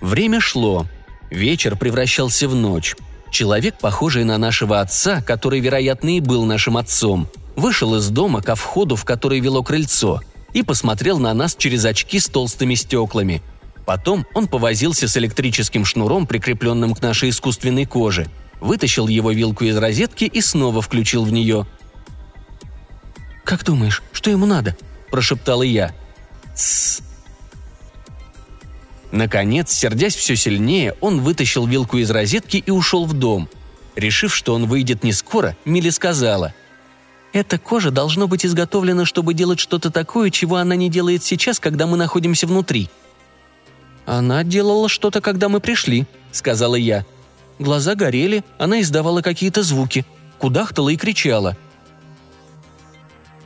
Время 0.01 0.39
шло. 0.39 0.85
Вечер 1.31 1.75
превращался 1.75 2.47
в 2.47 2.53
ночь. 2.53 2.95
Человек, 3.31 3.79
похожий 3.79 4.23
на 4.23 4.37
нашего 4.37 4.81
отца, 4.81 5.23
который, 5.23 5.61
вероятно, 5.61 6.15
и 6.15 6.19
был 6.19 6.45
нашим 6.45 6.77
отцом, 6.77 7.27
вышел 7.55 7.95
из 7.95 8.07
дома 8.09 8.43
ко 8.43 8.53
входу, 8.53 8.95
в 8.95 9.03
который 9.03 9.39
вело 9.39 9.63
крыльцо, 9.63 10.21
и 10.53 10.61
посмотрел 10.61 11.17
на 11.17 11.33
нас 11.33 11.55
через 11.55 11.83
очки 11.83 12.19
с 12.19 12.27
толстыми 12.27 12.75
стеклами. 12.75 13.41
Потом 13.87 14.27
он 14.35 14.47
повозился 14.47 15.07
с 15.07 15.17
электрическим 15.17 15.85
шнуром, 15.85 16.27
прикрепленным 16.27 16.93
к 16.93 17.01
нашей 17.01 17.29
искусственной 17.29 17.85
коже, 17.85 18.27
вытащил 18.59 19.07
его 19.07 19.31
вилку 19.31 19.63
из 19.63 19.75
розетки 19.75 20.25
и 20.25 20.39
снова 20.39 20.83
включил 20.83 21.25
в 21.25 21.31
нее– 21.31 21.65
«Как 23.43 23.63
думаешь, 23.63 24.03
что 24.11 24.29
ему 24.29 24.45
надо?»– 24.45 24.75
прошептала 25.11 25.63
я. 25.63 25.93
«Тссс». 26.55 27.01
Наконец, 29.11 29.71
сердясь 29.73 30.15
все 30.15 30.35
сильнее, 30.35 30.95
он 31.01 31.19
вытащил 31.19 31.65
вилку 31.65 31.97
из 31.97 32.09
розетки 32.09 32.57
и 32.65 32.71
ушел 32.71 33.05
в 33.05 33.13
дом. 33.13 33.49
Решив, 33.95 34.33
что 34.33 34.53
он 34.53 34.67
выйдет 34.67 35.03
не 35.03 35.11
скоро, 35.11 35.57
Милли 35.65 35.89
сказала. 35.89 36.53
«Эта 37.33 37.57
кожа 37.57 37.91
должно 37.91 38.27
быть 38.27 38.45
изготовлена, 38.45 39.05
чтобы 39.05 39.33
делать 39.33 39.59
что-то 39.59 39.89
такое, 39.89 40.29
чего 40.29 40.57
она 40.57 40.75
не 40.75 40.89
делает 40.89 41.23
сейчас, 41.23 41.59
когда 41.59 41.87
мы 41.87 41.97
находимся 41.97 42.47
внутри». 42.47 42.89
«Она 44.05 44.43
делала 44.43 44.87
что-то, 44.87 45.19
когда 45.21 45.49
мы 45.49 45.59
пришли»,— 45.59 46.05
сказала 46.31 46.75
я. 46.75 47.05
Глаза 47.59 47.95
горели, 47.95 48.43
она 48.57 48.81
издавала 48.81 49.21
какие-то 49.21 49.61
звуки, 49.61 50.05
кудахтала 50.39 50.89
и 50.89 50.97
кричала— 50.97 51.57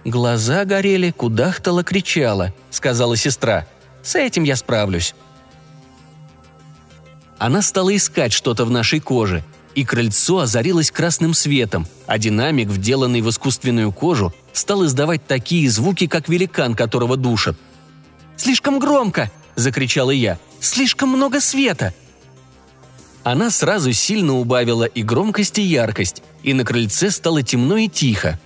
«Глаза 0.06 0.66
горели, 0.66 1.10
кудахтала, 1.10 1.84
кричала»,— 1.84 2.54
сказала 2.70 3.18
сестра. 3.18 3.66
«С 4.04 4.16
этим 4.16 4.44
я 4.44 4.56
справлюсь». 4.56 5.16
Она 7.40 7.64
стала 7.64 7.94
искать 7.96 8.32
что-то 8.32 8.66
в 8.66 8.72
нашей 8.72 9.00
коже, 9.00 9.44
и 9.74 9.84
крыльцо 9.84 10.40
озарилось 10.40 10.92
красным 10.92 11.34
светом, 11.34 11.88
а 12.06 12.20
динамик, 12.20 12.70
вделанный 12.70 13.22
в 13.22 13.30
искусственную 13.30 13.92
кожу, 13.92 14.32
стал 14.54 14.86
издавать 14.86 15.26
такие 15.26 15.70
звуки, 15.72 16.06
как 16.06 16.30
великан, 16.30 16.76
которого 16.76 17.18
душат. 17.18 17.58
«Слишком 18.38 18.78
громко!»– 18.78 19.32
закричала 19.56 20.12
я. 20.12 20.38
«Слишком 20.60 21.10
много 21.10 21.42
света!» 21.42 21.94
Она 23.24 23.50
сразу 23.50 23.92
сильно 23.92 24.36
убавила 24.36 24.84
и 24.84 25.02
громкость, 25.02 25.58
и 25.58 25.64
яркость, 25.64 26.22
и 26.44 26.54
на 26.54 26.64
крыльце 26.64 27.10
стало 27.10 27.42
темно 27.42 27.78
и 27.78 27.88
тихо. 27.88 28.40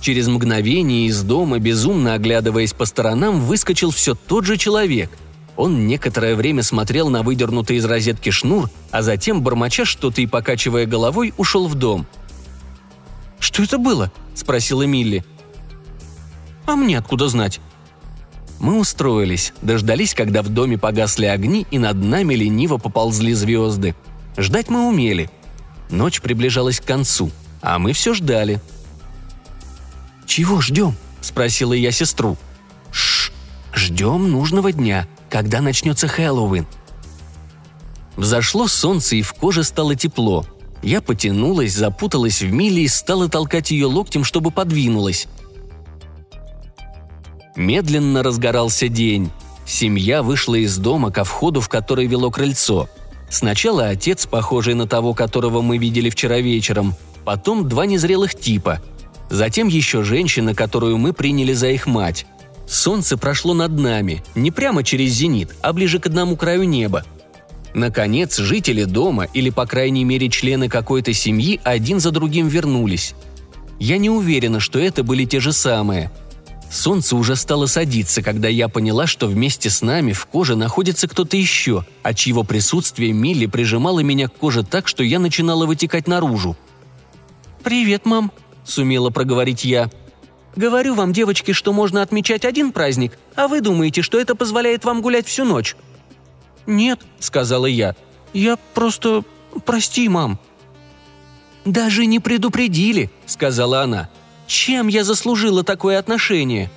Через 0.00 0.28
мгновение 0.28 1.06
из 1.06 1.22
дома, 1.22 1.58
безумно 1.58 2.14
оглядываясь 2.14 2.72
по 2.72 2.84
сторонам, 2.84 3.40
выскочил 3.40 3.90
все 3.90 4.14
тот 4.14 4.44
же 4.44 4.56
человек. 4.56 5.10
Он 5.56 5.86
некоторое 5.86 6.34
время 6.34 6.62
смотрел 6.62 7.08
на 7.08 7.22
выдернутый 7.22 7.78
из 7.78 7.84
розетки 7.84 8.30
шнур, 8.30 8.70
а 8.90 9.02
затем, 9.02 9.42
бормоча 9.42 9.84
что-то 9.84 10.20
и 10.20 10.26
покачивая 10.26 10.86
головой, 10.86 11.32
ушел 11.38 11.66
в 11.66 11.74
дом. 11.74 12.06
«Что 13.38 13.62
это 13.62 13.78
было?»– 13.78 14.12
спросила 14.34 14.82
Милли. 14.82 15.24
«А 16.66 16.76
мне 16.76 16.98
откуда 16.98 17.28
знать?» 17.28 17.60
Мы 18.58 18.78
устроились, 18.78 19.52
дождались, 19.60 20.14
когда 20.14 20.42
в 20.42 20.48
доме 20.48 20.78
погасли 20.78 21.26
огни, 21.26 21.66
и 21.70 21.78
над 21.78 21.96
нами 21.96 22.34
лениво 22.34 22.78
поползли 22.78 23.34
звезды. 23.34 23.94
Ждать 24.38 24.70
мы 24.70 24.88
умели. 24.88 25.30
Ночь 25.90 26.22
приближалась 26.22 26.80
к 26.80 26.84
концу, 26.84 27.30
а 27.60 27.78
мы 27.78 27.92
все 27.92 28.14
ждали– 28.14 28.60
«Чего 30.26 30.60
ждем?»– 30.60 30.96
спросила 31.20 31.72
я 31.72 31.92
сестру. 31.92 32.36
«Шш, 32.90 33.32
ждем 33.72 34.30
нужного 34.30 34.72
дня, 34.72 35.06
когда 35.30 35.60
начнется 35.60 36.08
Хэллоуин». 36.08 36.66
Взошло 38.16 38.66
солнце, 38.66 39.16
и 39.16 39.22
в 39.22 39.32
коже 39.34 39.62
стало 39.62 39.94
тепло. 39.94 40.44
Я 40.82 41.00
потянулась, 41.00 41.74
запуталась 41.74 42.42
в 42.42 42.50
миле 42.50 42.82
и 42.82 42.88
стала 42.88 43.28
толкать 43.28 43.70
ее 43.70 43.86
локтем, 43.86 44.24
чтобы 44.24 44.50
подвинулась. 44.50 45.26
Медленно 47.54 48.22
разгорался 48.22 48.88
день. 48.88 49.30
Семья 49.64 50.22
вышла 50.22 50.54
из 50.54 50.76
дома 50.76 51.10
ко 51.10 51.24
входу, 51.24 51.60
в 51.60 51.68
который 51.68 52.06
вело 52.06 52.30
крыльцо. 52.30 52.88
Сначала 53.30 53.88
отец, 53.88 54.26
похожий 54.26 54.74
на 54.74 54.86
того, 54.86 55.14
которого 55.14 55.60
мы 55.62 55.78
видели 55.78 56.10
вчера 56.10 56.38
вечером, 56.38 56.94
потом 57.24 57.68
два 57.68 57.86
незрелых 57.86 58.34
типа– 58.34 58.80
Затем 59.30 59.68
еще 59.68 60.02
женщина, 60.02 60.54
которую 60.54 60.98
мы 60.98 61.12
приняли 61.12 61.52
за 61.52 61.68
их 61.68 61.86
мать. 61.86 62.26
Солнце 62.68 63.16
прошло 63.16 63.54
над 63.54 63.72
нами, 63.78 64.22
не 64.34 64.50
прямо 64.50 64.82
через 64.82 65.12
зенит, 65.12 65.54
а 65.62 65.72
ближе 65.72 65.98
к 65.98 66.06
одному 66.06 66.36
краю 66.36 66.64
неба. 66.64 67.04
Наконец, 67.74 68.38
жители 68.38 68.84
дома, 68.84 69.24
или 69.24 69.50
по 69.50 69.66
крайней 69.66 70.04
мере 70.04 70.28
члены 70.30 70.68
какой-то 70.68 71.12
семьи, 71.12 71.60
один 71.62 72.00
за 72.00 72.10
другим 72.10 72.48
вернулись. 72.48 73.14
Я 73.78 73.98
не 73.98 74.08
уверена, 74.08 74.60
что 74.60 74.78
это 74.78 75.04
были 75.04 75.24
те 75.26 75.40
же 75.40 75.52
самые. 75.52 76.10
Солнце 76.70 77.14
уже 77.16 77.36
стало 77.36 77.66
садиться, 77.66 78.22
когда 78.22 78.48
я 78.48 78.68
поняла, 78.68 79.06
что 79.06 79.26
вместе 79.26 79.70
с 79.70 79.82
нами 79.82 80.12
в 80.12 80.26
коже 80.26 80.56
находится 80.56 81.06
кто-то 81.06 81.36
еще, 81.36 81.84
от 82.02 82.16
чьего 82.16 82.42
присутствия 82.42 83.12
Милли 83.12 83.46
прижимала 83.46 84.00
меня 84.00 84.28
к 84.28 84.34
коже 84.34 84.64
так, 84.64 84.88
что 84.88 85.04
я 85.04 85.18
начинала 85.18 85.66
вытекать 85.66 86.08
наружу. 86.08 86.56
«Привет, 87.62 88.06
мам»,— 88.06 88.32
сумела 88.66 89.10
проговорить 89.10 89.64
я. 89.64 89.90
«Говорю 90.56 90.94
вам, 90.94 91.12
девочки, 91.12 91.52
что 91.52 91.72
можно 91.72 92.02
отмечать 92.02 92.44
один 92.44 92.72
праздник, 92.72 93.18
а 93.34 93.46
вы 93.46 93.60
думаете, 93.60 94.02
что 94.02 94.18
это 94.18 94.34
позволяет 94.34 94.84
вам 94.84 95.02
гулять 95.02 95.26
всю 95.26 95.44
ночь?» 95.44 95.76
«Нет»,— 96.66 97.00
сказала 97.18 97.66
я. 97.66 97.94
«Я 98.32 98.56
просто... 98.74 99.22
Прости, 99.64 100.08
мам». 100.08 100.38
«Даже 101.64 102.06
не 102.06 102.20
предупредили»,— 102.20 103.10
сказала 103.26 103.82
она. 103.82 104.08
«Чем 104.46 104.88
я 104.88 105.04
заслужила 105.04 105.62
такое 105.62 105.98
отношение?» 105.98 106.70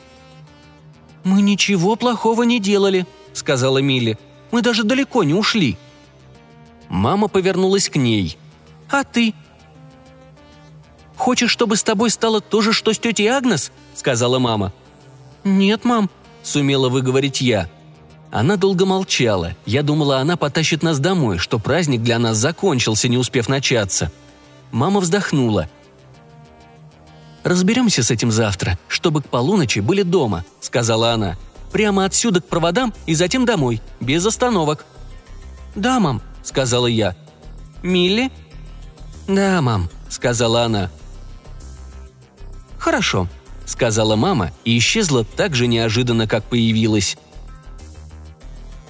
«Мы 1.23 1.41
ничего 1.41 1.95
плохого 1.95 2.43
не 2.43 2.59
делали»,— 2.59 3.05
сказала 3.33 3.79
Милли. 3.79 4.17
«Мы 4.51 4.61
даже 4.61 4.83
далеко 4.83 5.23
не 5.23 5.33
ушли». 5.33 5.77
Мама 6.89 7.27
повернулась 7.27 7.89
к 7.89 7.97
ней. 7.97 8.37
«А 8.89 9.03
ты?» 9.03 9.33
«Хочешь, 11.19 11.51
чтобы 11.51 11.75
с 11.75 11.83
тобой 11.83 12.11
стало 12.11 12.39
то 12.39 12.61
же, 12.61 12.71
что 12.71 12.93
с 12.93 12.97
тетей 12.97 13.27
Агнес?»— 13.27 13.73
сказала 13.93 14.39
мама. 14.39 14.71
«Нет, 15.43 15.83
мам»,— 15.83 16.09
сумела 16.43 16.87
выговорить 16.87 17.41
я. 17.41 17.69
Она 18.31 18.55
долго 18.55 18.85
молчала. 18.85 19.53
Я 19.65 19.83
думала, 19.83 20.19
она 20.19 20.37
потащит 20.37 20.81
нас 20.81 20.97
домой, 20.97 21.37
что 21.37 21.59
праздник 21.59 22.03
для 22.03 22.19
нас 22.19 22.37
закончился, 22.37 23.09
не 23.09 23.17
успев 23.17 23.49
начаться. 23.49 24.13
Мама 24.71 25.01
вздохнула. 25.01 25.69
«Разберемся 27.43 28.01
с 28.01 28.11
этим 28.11 28.31
завтра, 28.31 28.79
чтобы 28.87 29.21
к 29.21 29.27
полуночи 29.27 29.79
были 29.79 30.03
дома»,— 30.03 30.45
сказала 30.61 31.11
она. 31.11 31.35
«Прямо 31.73 32.05
отсюда 32.05 32.39
к 32.39 32.47
проводам 32.47 32.93
и 33.07 33.13
затем 33.13 33.43
домой, 33.43 33.81
без 33.99 34.25
остановок». 34.25 34.85
«Да, 35.75 35.99
мам»,— 35.99 36.21
сказала 36.43 36.87
я. 36.87 37.13
«Милли?» 37.83 38.31
«Да, 39.27 39.61
мам»,— 39.61 39.89
сказала 40.09 40.63
она. 40.63 40.89
«Хорошо»,— 42.79 43.27
сказала 43.65 44.15
мама 44.15 44.51
и 44.65 44.75
исчезла 44.77 45.23
так 45.23 45.53
же 45.55 45.67
неожиданно, 45.67 46.27
как 46.27 46.43
появилась. 46.45 47.17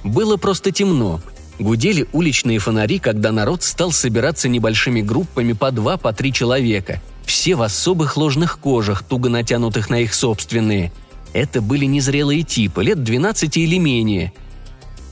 Было 0.03 0.37
просто 0.37 0.71
темно, 0.71 1.19
Гудели 1.59 2.07
уличные 2.13 2.57
фонари, 2.57 2.99
когда 2.99 3.33
народ 3.33 3.63
стал 3.63 3.91
собираться 3.91 4.47
небольшими 4.47 5.01
группами 5.01 5.51
по 5.51 5.71
два, 5.71 5.97
по 5.97 6.13
три 6.13 6.31
человека. 6.31 7.01
Все 7.25 7.55
в 7.55 7.61
особых 7.61 8.15
ложных 8.15 8.59
кожах, 8.59 9.03
туго 9.03 9.27
натянутых 9.27 9.89
на 9.89 9.99
их 9.99 10.13
собственные. 10.13 10.93
Это 11.33 11.61
были 11.61 11.83
незрелые 11.83 12.43
типы, 12.43 12.81
лет 12.83 13.03
12 13.03 13.57
или 13.57 13.77
менее. 13.77 14.31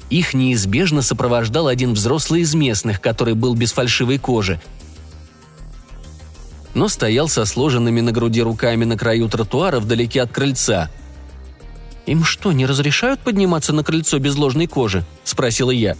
Их 0.09 0.33
неизбежно 0.33 1.01
сопровождал 1.01 1.67
один 1.67 1.93
взрослый 1.93 2.41
из 2.41 2.55
местных, 2.55 3.01
который 3.01 3.33
был 3.33 3.53
без 3.53 3.73
фальшивой 3.73 4.17
кожи, 4.17 4.61
но 6.77 6.87
стоял 6.89 7.27
со 7.27 7.43
сложенными 7.45 8.01
на 8.01 8.11
груди 8.11 8.39
руками 8.43 8.85
на 8.85 8.95
краю 8.95 9.27
тротуара 9.29 9.79
вдалеке 9.79 10.21
от 10.21 10.31
крыльца. 10.31 10.91
«Им 12.05 12.23
что, 12.23 12.51
не 12.51 12.67
разрешают 12.67 13.19
подниматься 13.19 13.73
на 13.73 13.83
крыльцо 13.83 14.19
без 14.19 14.35
ложной 14.35 14.67
кожи?»– 14.67 15.03
спросила 15.23 15.71
я. 15.71 15.97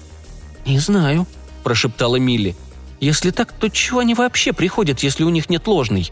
«Не 0.67 0.77
знаю»,– 0.77 1.25
прошептала 1.63 2.17
Милли. 2.17 2.55
«Если 2.99 3.31
так, 3.31 3.53
то 3.53 3.69
чего 3.69 4.01
они 4.01 4.13
вообще 4.13 4.53
приходят, 4.53 4.99
если 4.99 5.23
у 5.23 5.29
них 5.29 5.49
нет 5.49 5.65
ложной?» 5.65 6.11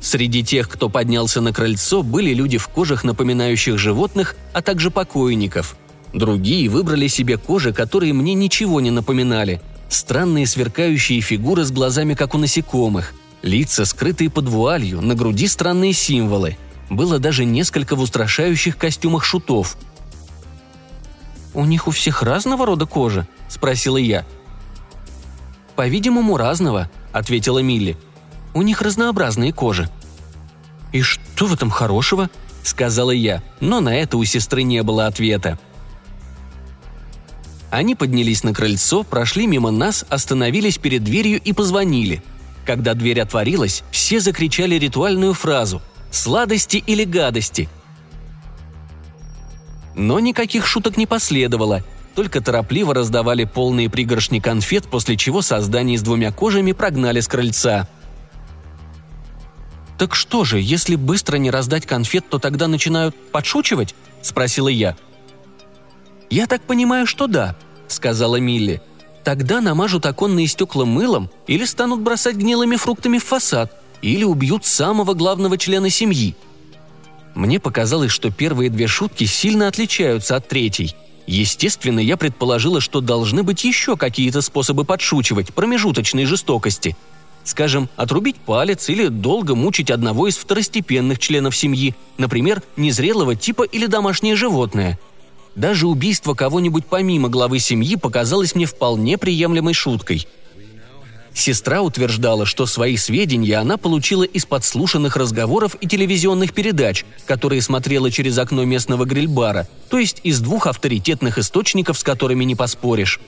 Среди 0.00 0.42
тех, 0.42 0.68
кто 0.68 0.88
поднялся 0.88 1.40
на 1.40 1.52
крыльцо, 1.52 2.02
были 2.02 2.34
люди 2.34 2.58
в 2.58 2.66
кожах, 2.66 3.04
напоминающих 3.04 3.78
животных, 3.78 4.34
а 4.52 4.60
также 4.60 4.90
покойников. 4.90 5.76
Другие 6.12 6.68
выбрали 6.68 7.06
себе 7.06 7.36
кожи, 7.36 7.72
которые 7.72 8.12
мне 8.12 8.34
ничего 8.34 8.80
не 8.80 8.90
напоминали. 8.90 9.60
Странные 9.90 10.46
сверкающие 10.46 11.20
фигуры 11.20 11.64
с 11.64 11.70
глазами, 11.70 12.14
как 12.14 12.34
у 12.34 12.38
насекомых. 12.38 13.12
Лица, 13.42 13.84
скрытые 13.84 14.30
под 14.30 14.48
вуалью, 14.48 15.02
на 15.02 15.14
груди 15.14 15.46
странные 15.46 15.92
символы. 15.92 16.56
Было 16.88 17.18
даже 17.18 17.44
несколько 17.44 17.94
в 17.94 18.00
устрашающих 18.00 18.78
костюмах 18.78 19.24
шутов– 19.24 19.76
«У 21.52 21.64
них 21.64 21.88
у 21.88 21.90
всех 21.90 22.22
разного 22.22 22.64
рода 22.64 22.86
кожа?»– 22.86 23.26
спросила 23.48 23.96
я. 23.96 24.24
«По-видимому, 25.74 26.36
разного»,– 26.36 26.90
ответила 27.12 27.58
Милли. 27.58 27.96
«У 28.54 28.62
них 28.62 28.82
разнообразные 28.82 29.52
кожи». 29.52 29.90
«И 30.92 31.02
что 31.02 31.46
в 31.46 31.54
этом 31.54 31.70
хорошего?»– 31.70 32.30
сказала 32.62 33.10
я, 33.10 33.42
но 33.60 33.80
на 33.80 33.96
это 33.96 34.16
у 34.16 34.24
сестры 34.24 34.62
не 34.62 34.82
было 34.82 35.06
ответа. 35.06 35.58
Они 37.70 37.94
поднялись 37.94 38.42
на 38.42 38.52
крыльцо, 38.52 39.04
прошли 39.04 39.46
мимо 39.46 39.70
нас, 39.70 40.04
остановились 40.08 40.78
перед 40.78 41.04
дверью 41.04 41.40
и 41.40 41.52
позвонили. 41.52 42.22
Когда 42.66 42.94
дверь 42.94 43.20
отворилась, 43.20 43.82
все 43.90 44.20
закричали 44.20 44.74
ритуальную 44.74 45.34
фразу 45.34 45.80
«Сладости 46.10 46.82
или 46.86 47.04
гадости», 47.04 47.68
но 49.94 50.18
никаких 50.20 50.66
шуток 50.66 50.96
не 50.96 51.06
последовало, 51.06 51.84
только 52.14 52.40
торопливо 52.40 52.94
раздавали 52.94 53.44
полные 53.44 53.90
пригоршни 53.90 54.40
конфет, 54.40 54.86
после 54.88 55.16
чего 55.16 55.42
создание 55.42 55.98
с 55.98 56.02
двумя 56.02 56.32
кожами 56.32 56.72
прогнали 56.72 57.20
с 57.20 57.28
крыльца. 57.28 57.88
«Так 59.98 60.14
что 60.14 60.44
же, 60.44 60.58
если 60.58 60.96
быстро 60.96 61.36
не 61.36 61.50
раздать 61.50 61.86
конфет, 61.86 62.24
то 62.30 62.38
тогда 62.38 62.68
начинают 62.68 63.14
подшучивать?»– 63.30 63.94
спросила 64.22 64.68
я. 64.68 64.96
«Я 66.30 66.46
так 66.46 66.62
понимаю, 66.62 67.06
что 67.06 67.26
да»,– 67.26 67.56
сказала 67.88 68.36
Милли. 68.36 68.80
«Тогда 69.24 69.60
намажут 69.60 70.06
оконные 70.06 70.46
стекла 70.46 70.84
мылом 70.84 71.30
или 71.46 71.64
станут 71.64 72.00
бросать 72.00 72.36
гнилыми 72.36 72.76
фруктами 72.76 73.18
в 73.18 73.24
фасад, 73.24 73.72
или 74.00 74.24
убьют 74.24 74.64
самого 74.64 75.14
главного 75.14 75.58
члена 75.58 75.90
семьи– 75.90 76.34
мне 77.34 77.60
показалось, 77.60 78.10
что 78.10 78.30
первые 78.30 78.70
две 78.70 78.86
шутки 78.86 79.24
сильно 79.24 79.68
отличаются 79.68 80.36
от 80.36 80.48
третьей. 80.48 80.94
Естественно, 81.26 82.00
я 82.00 82.16
предположила, 82.16 82.80
что 82.80 83.00
должны 83.00 83.42
быть 83.42 83.64
еще 83.64 83.96
какие-то 83.96 84.42
способы 84.42 84.84
подшучивать, 84.84 85.54
промежуточной 85.54 86.24
жестокости. 86.24 86.96
Скажем, 87.44 87.88
отрубить 87.96 88.36
палец 88.36 88.88
или 88.88 89.06
долго 89.06 89.54
мучить 89.54 89.90
одного 89.90 90.28
из 90.28 90.36
второстепенных 90.36 91.18
членов 91.18 91.56
семьи, 91.56 91.94
например, 92.18 92.62
незрелого 92.76 93.36
типа 93.36 93.62
или 93.62 93.86
домашнее 93.86 94.34
животное. 94.36 94.98
Даже 95.54 95.86
убийство 95.86 96.34
кого-нибудь 96.34 96.86
помимо 96.86 97.28
главы 97.28 97.58
семьи 97.58 97.96
показалось 97.96 98.54
мне 98.54 98.66
вполне 98.66 99.18
приемлемой 99.18 99.74
шуткой– 99.74 100.26
Сестра 101.32 101.80
утверждала, 101.80 102.44
что 102.44 102.66
свои 102.66 102.96
сведения 102.96 103.56
она 103.56 103.76
получила 103.76 104.24
из 104.24 104.46
подслушанных 104.46 105.16
разговоров 105.16 105.76
и 105.80 105.86
телевизионных 105.86 106.52
передач, 106.52 107.04
которые 107.26 107.62
смотрела 107.62 108.10
через 108.10 108.36
окно 108.38 108.64
местного 108.64 109.04
грильбара, 109.04 109.68
то 109.88 109.98
есть 109.98 110.20
из 110.24 110.40
двух 110.40 110.66
авторитетных 110.66 111.38
источников, 111.38 111.98
с 111.98 112.04
которыми 112.04 112.44
не 112.44 112.56
поспоришь. 112.56 113.20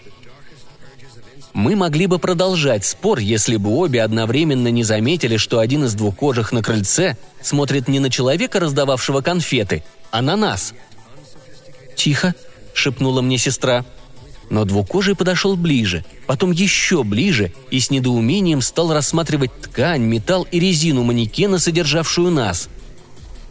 Мы 1.52 1.76
могли 1.76 2.06
бы 2.06 2.18
продолжать 2.18 2.84
спор, 2.84 3.18
если 3.18 3.56
бы 3.56 3.70
обе 3.70 4.02
одновременно 4.02 4.68
не 4.68 4.84
заметили, 4.84 5.36
что 5.36 5.58
один 5.58 5.84
из 5.84 5.94
двукожих 5.94 6.50
на 6.50 6.62
крыльце 6.62 7.18
смотрит 7.42 7.88
не 7.88 8.00
на 8.00 8.10
человека, 8.10 8.58
раздававшего 8.58 9.20
конфеты, 9.20 9.84
а 10.10 10.22
на 10.22 10.36
нас. 10.36 10.72
«Тихо»,— 12.02 12.34
шепнула 12.74 13.22
мне 13.22 13.38
сестра.— 13.38 13.84
но 14.50 14.64
двукожий 14.64 15.14
подошел 15.14 15.56
ближе, 15.56 16.04
потом 16.26 16.50
еще 16.50 17.04
ближе 17.04 17.52
и 17.70 17.78
с 17.78 17.90
недоумением 17.90 18.60
стал 18.60 18.92
рассматривать 18.92 19.52
ткань, 19.62 20.02
металл 20.02 20.42
и 20.50 20.58
резину 20.58 21.04
манекена, 21.04 21.60
содержавшую 21.60 22.32
нас. 22.32 22.68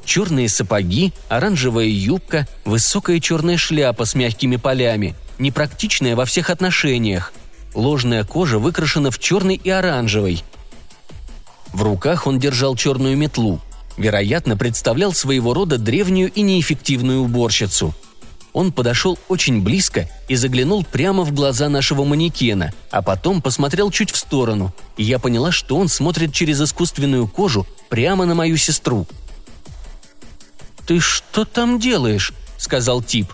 Черные 0.03 0.49
сапоги, 0.49 1.13
оранжевая 1.29 1.85
юбка, 1.85 2.45
высокая 2.65 3.21
черная 3.21 3.55
шляпа 3.55 4.03
с 4.03 4.15
мягкими 4.15 4.57
полями, 4.57 5.15
непрактичная 5.39 6.17
во 6.17 6.25
всех 6.25 6.49
отношениях. 6.49 7.31
Ложная 7.73 8.25
кожа 8.25 8.59
выкрашена 8.59 9.11
в 9.11 9.17
черный 9.17 9.55
и 9.55 9.69
оранжевый. 9.69 10.43
В 11.71 11.83
руках 11.83 12.27
он 12.27 12.37
держал 12.37 12.75
черную 12.75 13.15
метлу. 13.15 13.61
Вероятно, 13.95 14.57
представлял 14.57 15.13
своего 15.13 15.53
рода 15.53 15.77
древнюю 15.77 16.29
и 16.29 16.41
неэффективную 16.41 17.21
уборщицу– 17.21 17.95
он 18.53 18.71
подошел 18.71 19.17
очень 19.29 19.61
близко 19.61 20.09
и 20.27 20.35
заглянул 20.35 20.83
прямо 20.83 21.23
в 21.23 21.33
глаза 21.33 21.69
нашего 21.69 22.03
манекена, 22.03 22.73
а 22.89 23.01
потом 23.01 23.41
посмотрел 23.41 23.91
чуть 23.91 24.11
в 24.11 24.17
сторону, 24.17 24.73
и 24.97 25.03
я 25.03 25.19
поняла, 25.19 25.51
что 25.51 25.77
он 25.77 25.87
смотрит 25.87 26.33
через 26.33 26.61
искусственную 26.61 27.27
кожу 27.27 27.65
прямо 27.89 28.25
на 28.25 28.35
мою 28.35 28.57
сестру. 28.57 29.07
«Ты 30.85 30.99
что 30.99 31.45
там 31.45 31.79
делаешь?»– 31.79 32.33
сказал 32.57 33.01
тип. 33.01 33.33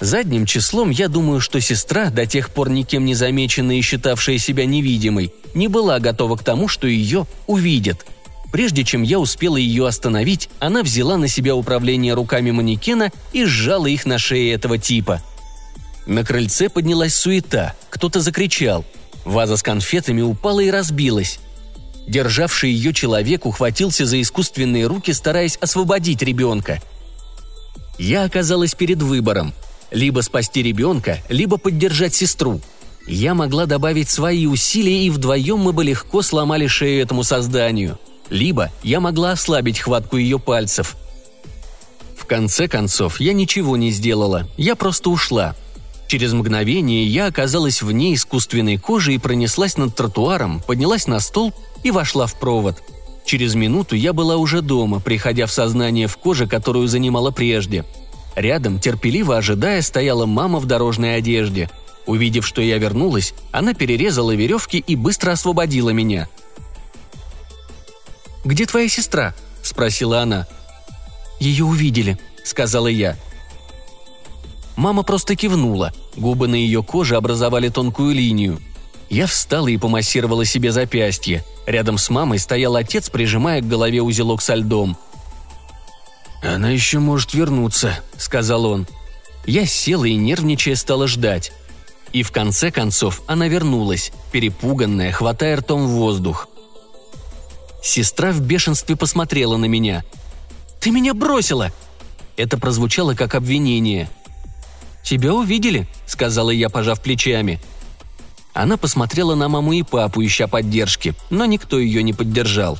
Задним 0.00 0.46
числом 0.46 0.90
я 0.90 1.08
думаю, 1.08 1.40
что 1.40 1.60
сестра, 1.60 2.10
до 2.10 2.24
тех 2.24 2.50
пор 2.50 2.70
никем 2.70 3.04
не 3.04 3.14
замеченная 3.14 3.76
и 3.76 3.82
считавшая 3.82 4.38
себя 4.38 4.64
невидимой, 4.64 5.32
не 5.54 5.66
была 5.66 5.98
готова 5.98 6.36
к 6.36 6.44
тому, 6.44 6.68
что 6.68 6.86
ее 6.86 7.26
увидят. 7.48 8.06
Прежде 8.52 8.84
чем 8.84 9.02
я 9.02 9.18
успела 9.18 9.56
ее 9.56 9.86
остановить, 9.86 10.48
она 10.58 10.82
взяла 10.82 11.16
на 11.16 11.28
себя 11.28 11.54
управление 11.54 12.14
руками 12.14 12.50
манекена 12.50 13.10
и 13.32 13.44
сжала 13.44 13.86
их 13.86 14.06
на 14.06 14.18
шее 14.18 14.52
этого 14.52 14.78
типа. 14.78 15.22
На 16.06 16.24
крыльце 16.24 16.68
поднялась 16.68 17.14
суета, 17.14 17.74
кто-то 17.90 18.20
закричал. 18.20 18.84
Ваза 19.24 19.56
с 19.56 19.62
конфетами 19.62 20.22
упала 20.22 20.60
и 20.60 20.70
разбилась. 20.70 21.38
Державший 22.06 22.70
ее 22.70 22.94
человек 22.94 23.44
ухватился 23.44 24.06
за 24.06 24.20
искусственные 24.22 24.86
руки, 24.86 25.12
стараясь 25.12 25.56
освободить 25.56 26.22
ребенка. 26.22 26.80
Я 27.98 28.24
оказалась 28.24 28.74
перед 28.74 29.02
выбором– 29.02 29.52
либо 29.90 30.20
спасти 30.20 30.62
ребенка, 30.62 31.18
либо 31.28 31.56
поддержать 31.56 32.14
сестру. 32.14 32.60
Я 33.06 33.34
могла 33.34 33.66
добавить 33.66 34.10
свои 34.10 34.46
усилия, 34.46 35.06
и 35.06 35.10
вдвоем 35.10 35.58
мы 35.58 35.72
бы 35.72 35.84
легко 35.84 36.22
сломали 36.22 36.66
шею 36.66 37.02
этому 37.02 37.22
созданию. 37.22 37.98
Либо 38.30 38.70
я 38.82 39.00
могла 39.00 39.32
ослабить 39.32 39.78
хватку 39.78 40.16
ее 40.16 40.38
пальцев. 40.38 40.96
В 42.16 42.26
конце 42.26 42.68
концов, 42.68 43.20
я 43.20 43.32
ничего 43.32 43.76
не 43.76 43.90
сделала, 43.90 44.48
я 44.56 44.76
просто 44.76 45.10
ушла. 45.10 45.54
Через 46.08 46.32
мгновение 46.32 47.06
я 47.06 47.26
оказалась 47.26 47.82
вне 47.82 48.14
искусственной 48.14 48.78
кожи 48.78 49.14
и 49.14 49.18
пронеслась 49.18 49.76
над 49.76 49.94
тротуаром, 49.94 50.62
поднялась 50.66 51.06
на 51.06 51.20
стол 51.20 51.52
и 51.82 51.90
вошла 51.90 52.26
в 52.26 52.38
провод. 52.38 52.82
Через 53.24 53.54
минуту 53.54 53.94
я 53.94 54.12
была 54.12 54.36
уже 54.36 54.62
дома, 54.62 55.00
приходя 55.00 55.46
в 55.46 55.52
сознание 55.52 56.06
в 56.06 56.16
коже, 56.16 56.46
которую 56.46 56.88
занимала 56.88 57.30
прежде– 57.30 57.84
Рядом, 58.38 58.78
терпеливо 58.78 59.36
ожидая, 59.36 59.82
стояла 59.82 60.24
мама 60.24 60.60
в 60.60 60.66
дорожной 60.66 61.16
одежде. 61.16 61.68
Увидев, 62.06 62.46
что 62.46 62.62
я 62.62 62.78
вернулась, 62.78 63.34
она 63.50 63.74
перерезала 63.74 64.32
веревки 64.32 64.78
и 64.78 64.94
быстро 64.94 65.32
освободила 65.32 65.90
меня. 65.90 66.28
«Где 68.48 68.64
твоя 68.64 68.88
сестра?»– 68.88 69.34
спросила 69.62 70.22
она. 70.22 70.46
«Ее 71.38 71.64
увидели»,– 71.64 72.18
сказала 72.44 72.88
я. 72.88 73.16
Мама 74.74 75.02
просто 75.02 75.36
кивнула. 75.36 75.92
Губы 76.16 76.48
на 76.48 76.54
ее 76.54 76.82
коже 76.82 77.16
образовали 77.16 77.68
тонкую 77.68 78.14
линию. 78.14 78.58
Я 79.10 79.26
встала 79.26 79.68
и 79.68 79.76
помассировала 79.76 80.44
себе 80.44 80.72
запястье. 80.72 81.44
Рядом 81.66 81.98
с 81.98 82.08
мамой 82.08 82.38
стоял 82.38 82.74
отец, 82.76 83.10
прижимая 83.10 83.60
к 83.60 83.68
голове 83.68 84.00
узелок 84.00 84.40
со 84.40 84.54
льдом– 84.54 84.96
«Она 86.42 86.70
еще 86.70 86.98
может 86.98 87.34
вернуться»,— 87.34 88.00
сказал 88.16 88.64
он. 88.66 88.86
Я 89.44 89.66
села 89.66 90.04
и, 90.04 90.14
нервничая, 90.14 90.76
стала 90.76 91.08
ждать. 91.08 91.52
И 92.12 92.22
в 92.22 92.30
конце 92.30 92.70
концов 92.70 93.22
она 93.26 93.48
вернулась, 93.48 94.12
перепуганная, 94.32 95.12
хватая 95.12 95.56
ртом 95.56 95.88
воздух. 95.88 96.47
Сестра 97.82 98.32
в 98.32 98.40
бешенстве 98.40 98.96
посмотрела 98.96 99.56
на 99.56 99.66
меня. 99.66 100.04
«Ты 100.80 100.90
меня 100.90 101.14
бросила!» 101.14 101.72
Это 102.36 102.58
прозвучало 102.58 103.14
как 103.14 103.34
обвинение. 103.34 104.08
«Тебя 105.02 105.34
увидели»,— 105.34 105.88
сказала 106.06 106.50
я, 106.50 106.68
пожав 106.68 107.00
плечами. 107.00 107.60
Она 108.52 108.76
посмотрела 108.76 109.34
на 109.34 109.48
маму 109.48 109.72
и 109.72 109.82
папу, 109.82 110.24
ища 110.24 110.46
поддержки, 110.46 111.14
но 111.30 111.44
никто 111.46 111.78
ее 111.78 112.02
не 112.02 112.12
поддержал. 112.12 112.78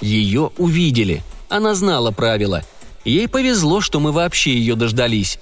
Ее 0.00 0.52
увидели— 0.56 1.22
она 1.48 1.74
знала 1.74 2.10
правила. 2.10 2.62
Ей 3.04 3.26
повезло, 3.26 3.80
что 3.80 4.00
мы 4.00 4.12
вообще 4.12 4.52
ее 4.52 4.74
дождались. 4.74 5.38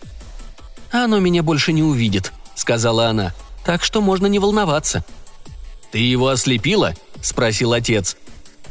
«Оно 0.92 1.18
меня 1.18 1.42
больше 1.42 1.72
не 1.72 1.82
увидит»,— 1.82 2.32
сказала 2.54 3.08
она. 3.08 3.34
«Так 3.64 3.82
что 3.82 4.00
можно 4.00 4.26
не 4.26 4.38
волноваться». 4.38 5.04
«Ты 5.90 5.98
его 5.98 6.28
ослепила?»— 6.28 6.94
спросил 7.22 7.72
отец. 7.72 8.16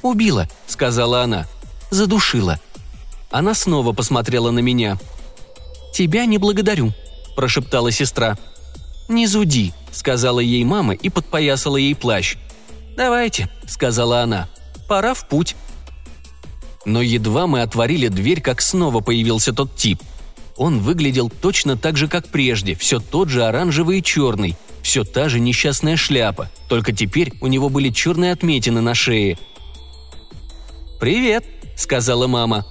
«Убила»,— 0.05 0.47
сказала 0.67 1.23
она. 1.23 1.47
«Задушила». 1.89 2.59
Она 3.31 3.55
снова 3.55 3.91
посмотрела 3.91 4.51
на 4.51 4.59
меня. 4.59 4.99
«Тебя 5.93 6.27
не 6.27 6.37
благодарю»,— 6.37 6.93
прошептала 7.35 7.89
сестра. 7.89 8.37
«Не 9.07 9.25
зуди»,— 9.25 9.73
сказала 9.91 10.39
ей 10.39 10.63
мама 10.63 10.93
и 10.93 11.09
подпоясала 11.09 11.77
ей 11.77 11.95
плащ. 11.95 12.35
«Давайте»,— 12.95 13.49
сказала 13.67 14.21
она. 14.21 14.47
«Пора 14.87 15.15
в 15.15 15.27
путь». 15.27 15.55
Но 16.85 17.01
едва 17.01 17.47
мы 17.47 17.63
отворили 17.63 18.07
дверь, 18.07 18.41
как 18.41 18.61
снова 18.61 18.99
появился 18.99 19.53
тот 19.53 19.75
тип. 19.75 20.03
Он 20.55 20.81
выглядел 20.81 21.31
точно 21.31 21.77
так 21.77 21.97
же, 21.97 22.07
как 22.07 22.27
прежде, 22.27 22.75
все 22.75 22.99
тот 22.99 23.29
же 23.29 23.43
оранжевый 23.43 23.97
и 23.99 24.03
черный, 24.03 24.55
все 24.83 25.03
та 25.03 25.29
же 25.29 25.39
несчастная 25.39 25.97
шляпа, 25.97 26.51
только 26.69 26.91
теперь 26.93 27.33
у 27.41 27.47
него 27.47 27.69
были 27.69 27.89
черные 27.89 28.33
отметины 28.33 28.81
на 28.81 28.93
шее. 28.93 29.39
«Привет»,— 30.99 31.45
сказала 31.75 32.27
мама. 32.27 32.65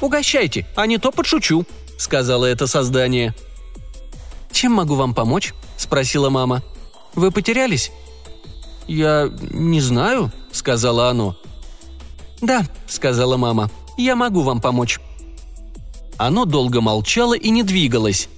«Угощайте, 0.00 0.66
а 0.76 0.86
не 0.86 0.98
то 0.98 1.10
подшучу»,— 1.10 1.66
сказала 1.98 2.46
это 2.46 2.66
создание. 2.66 3.34
«Чем 4.52 4.72
могу 4.72 4.94
вам 4.94 5.14
помочь?»— 5.14 5.54
спросила 5.76 6.30
мама. 6.30 6.62
«Вы 7.14 7.30
потерялись?» 7.30 7.90
«Я 8.86 9.30
не 9.50 9.80
знаю»,— 9.80 10.32
сказала 10.52 11.10
оно. 11.10 11.36
«Да»,— 12.40 12.66
сказала 12.86 13.36
мама,— 13.36 13.70
«я 13.98 14.16
могу 14.16 14.42
вам 14.42 14.60
помочь». 14.60 15.00
Оно 16.16 16.44
долго 16.44 16.80
молчало 16.80 17.34
и 17.34 17.50
не 17.50 17.62
двигалось. 17.62 18.28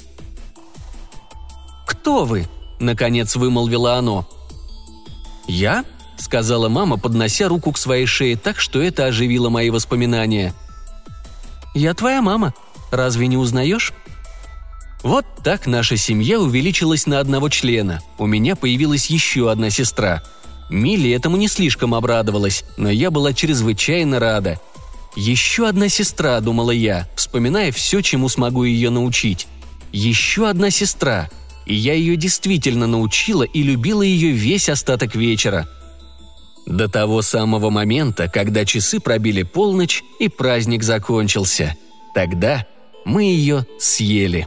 «Кто 1.86 2.24
вы?»– 2.24 2.48
наконец 2.80 3.36
вымолвило 3.36 3.94
оно. 3.94 4.28
«Я?»– 5.46 5.84
сказала 6.20 6.68
мама, 6.68 6.98
поднося 6.98 7.48
руку 7.48 7.72
к 7.72 7.78
своей 7.78 8.06
шее 8.06 8.36
так, 8.36 8.60
что 8.60 8.80
это 8.80 9.06
оживило 9.06 9.48
мои 9.48 9.70
воспоминания. 9.70 10.54
«Я 11.74 11.94
твоя 11.94 12.22
мама. 12.22 12.54
Разве 12.90 13.26
не 13.26 13.36
узнаешь?» 13.36 13.92
Вот 15.02 15.24
так 15.42 15.66
наша 15.66 15.96
семья 15.96 16.38
увеличилась 16.38 17.06
на 17.06 17.20
одного 17.20 17.48
члена. 17.48 18.00
У 18.18 18.26
меня 18.26 18.54
появилась 18.54 19.06
еще 19.06 19.50
одна 19.50 19.70
сестра– 19.70 20.22
Милли 20.70 21.10
этому 21.10 21.36
не 21.36 21.48
слишком 21.48 21.94
обрадовалась, 21.94 22.64
но 22.76 22.88
я 22.88 23.10
была 23.10 23.32
чрезвычайно 23.32 24.20
рада. 24.20 24.60
«Еще 25.16 25.68
одна 25.68 25.88
сестра»,— 25.88 26.38
думала 26.40 26.70
я, 26.70 27.08
вспоминая 27.16 27.72
все, 27.72 28.00
чему 28.00 28.28
смогу 28.28 28.62
ее 28.62 28.90
научить. 28.90 29.48
«Еще 29.92 30.48
одна 30.48 30.70
сестра», 30.70 31.28
и 31.66 31.74
я 31.74 31.94
ее 31.94 32.14
действительно 32.14 32.86
научила 32.86 33.42
и 33.42 33.62
любила 33.62 34.02
ее 34.02 34.30
весь 34.30 34.68
остаток 34.68 35.16
вечера. 35.16 35.68
До 36.70 36.88
того 36.88 37.20
самого 37.20 37.68
момента, 37.70 38.28
когда 38.28 38.64
часы 38.64 39.00
пробили 39.00 39.42
полночь 39.42 40.04
и 40.20 40.28
праздник 40.28 40.84
закончился. 40.84 41.74
Тогда 42.14 42.64
мы 43.04 43.24
ее 43.24 43.66
съели. 43.80 44.46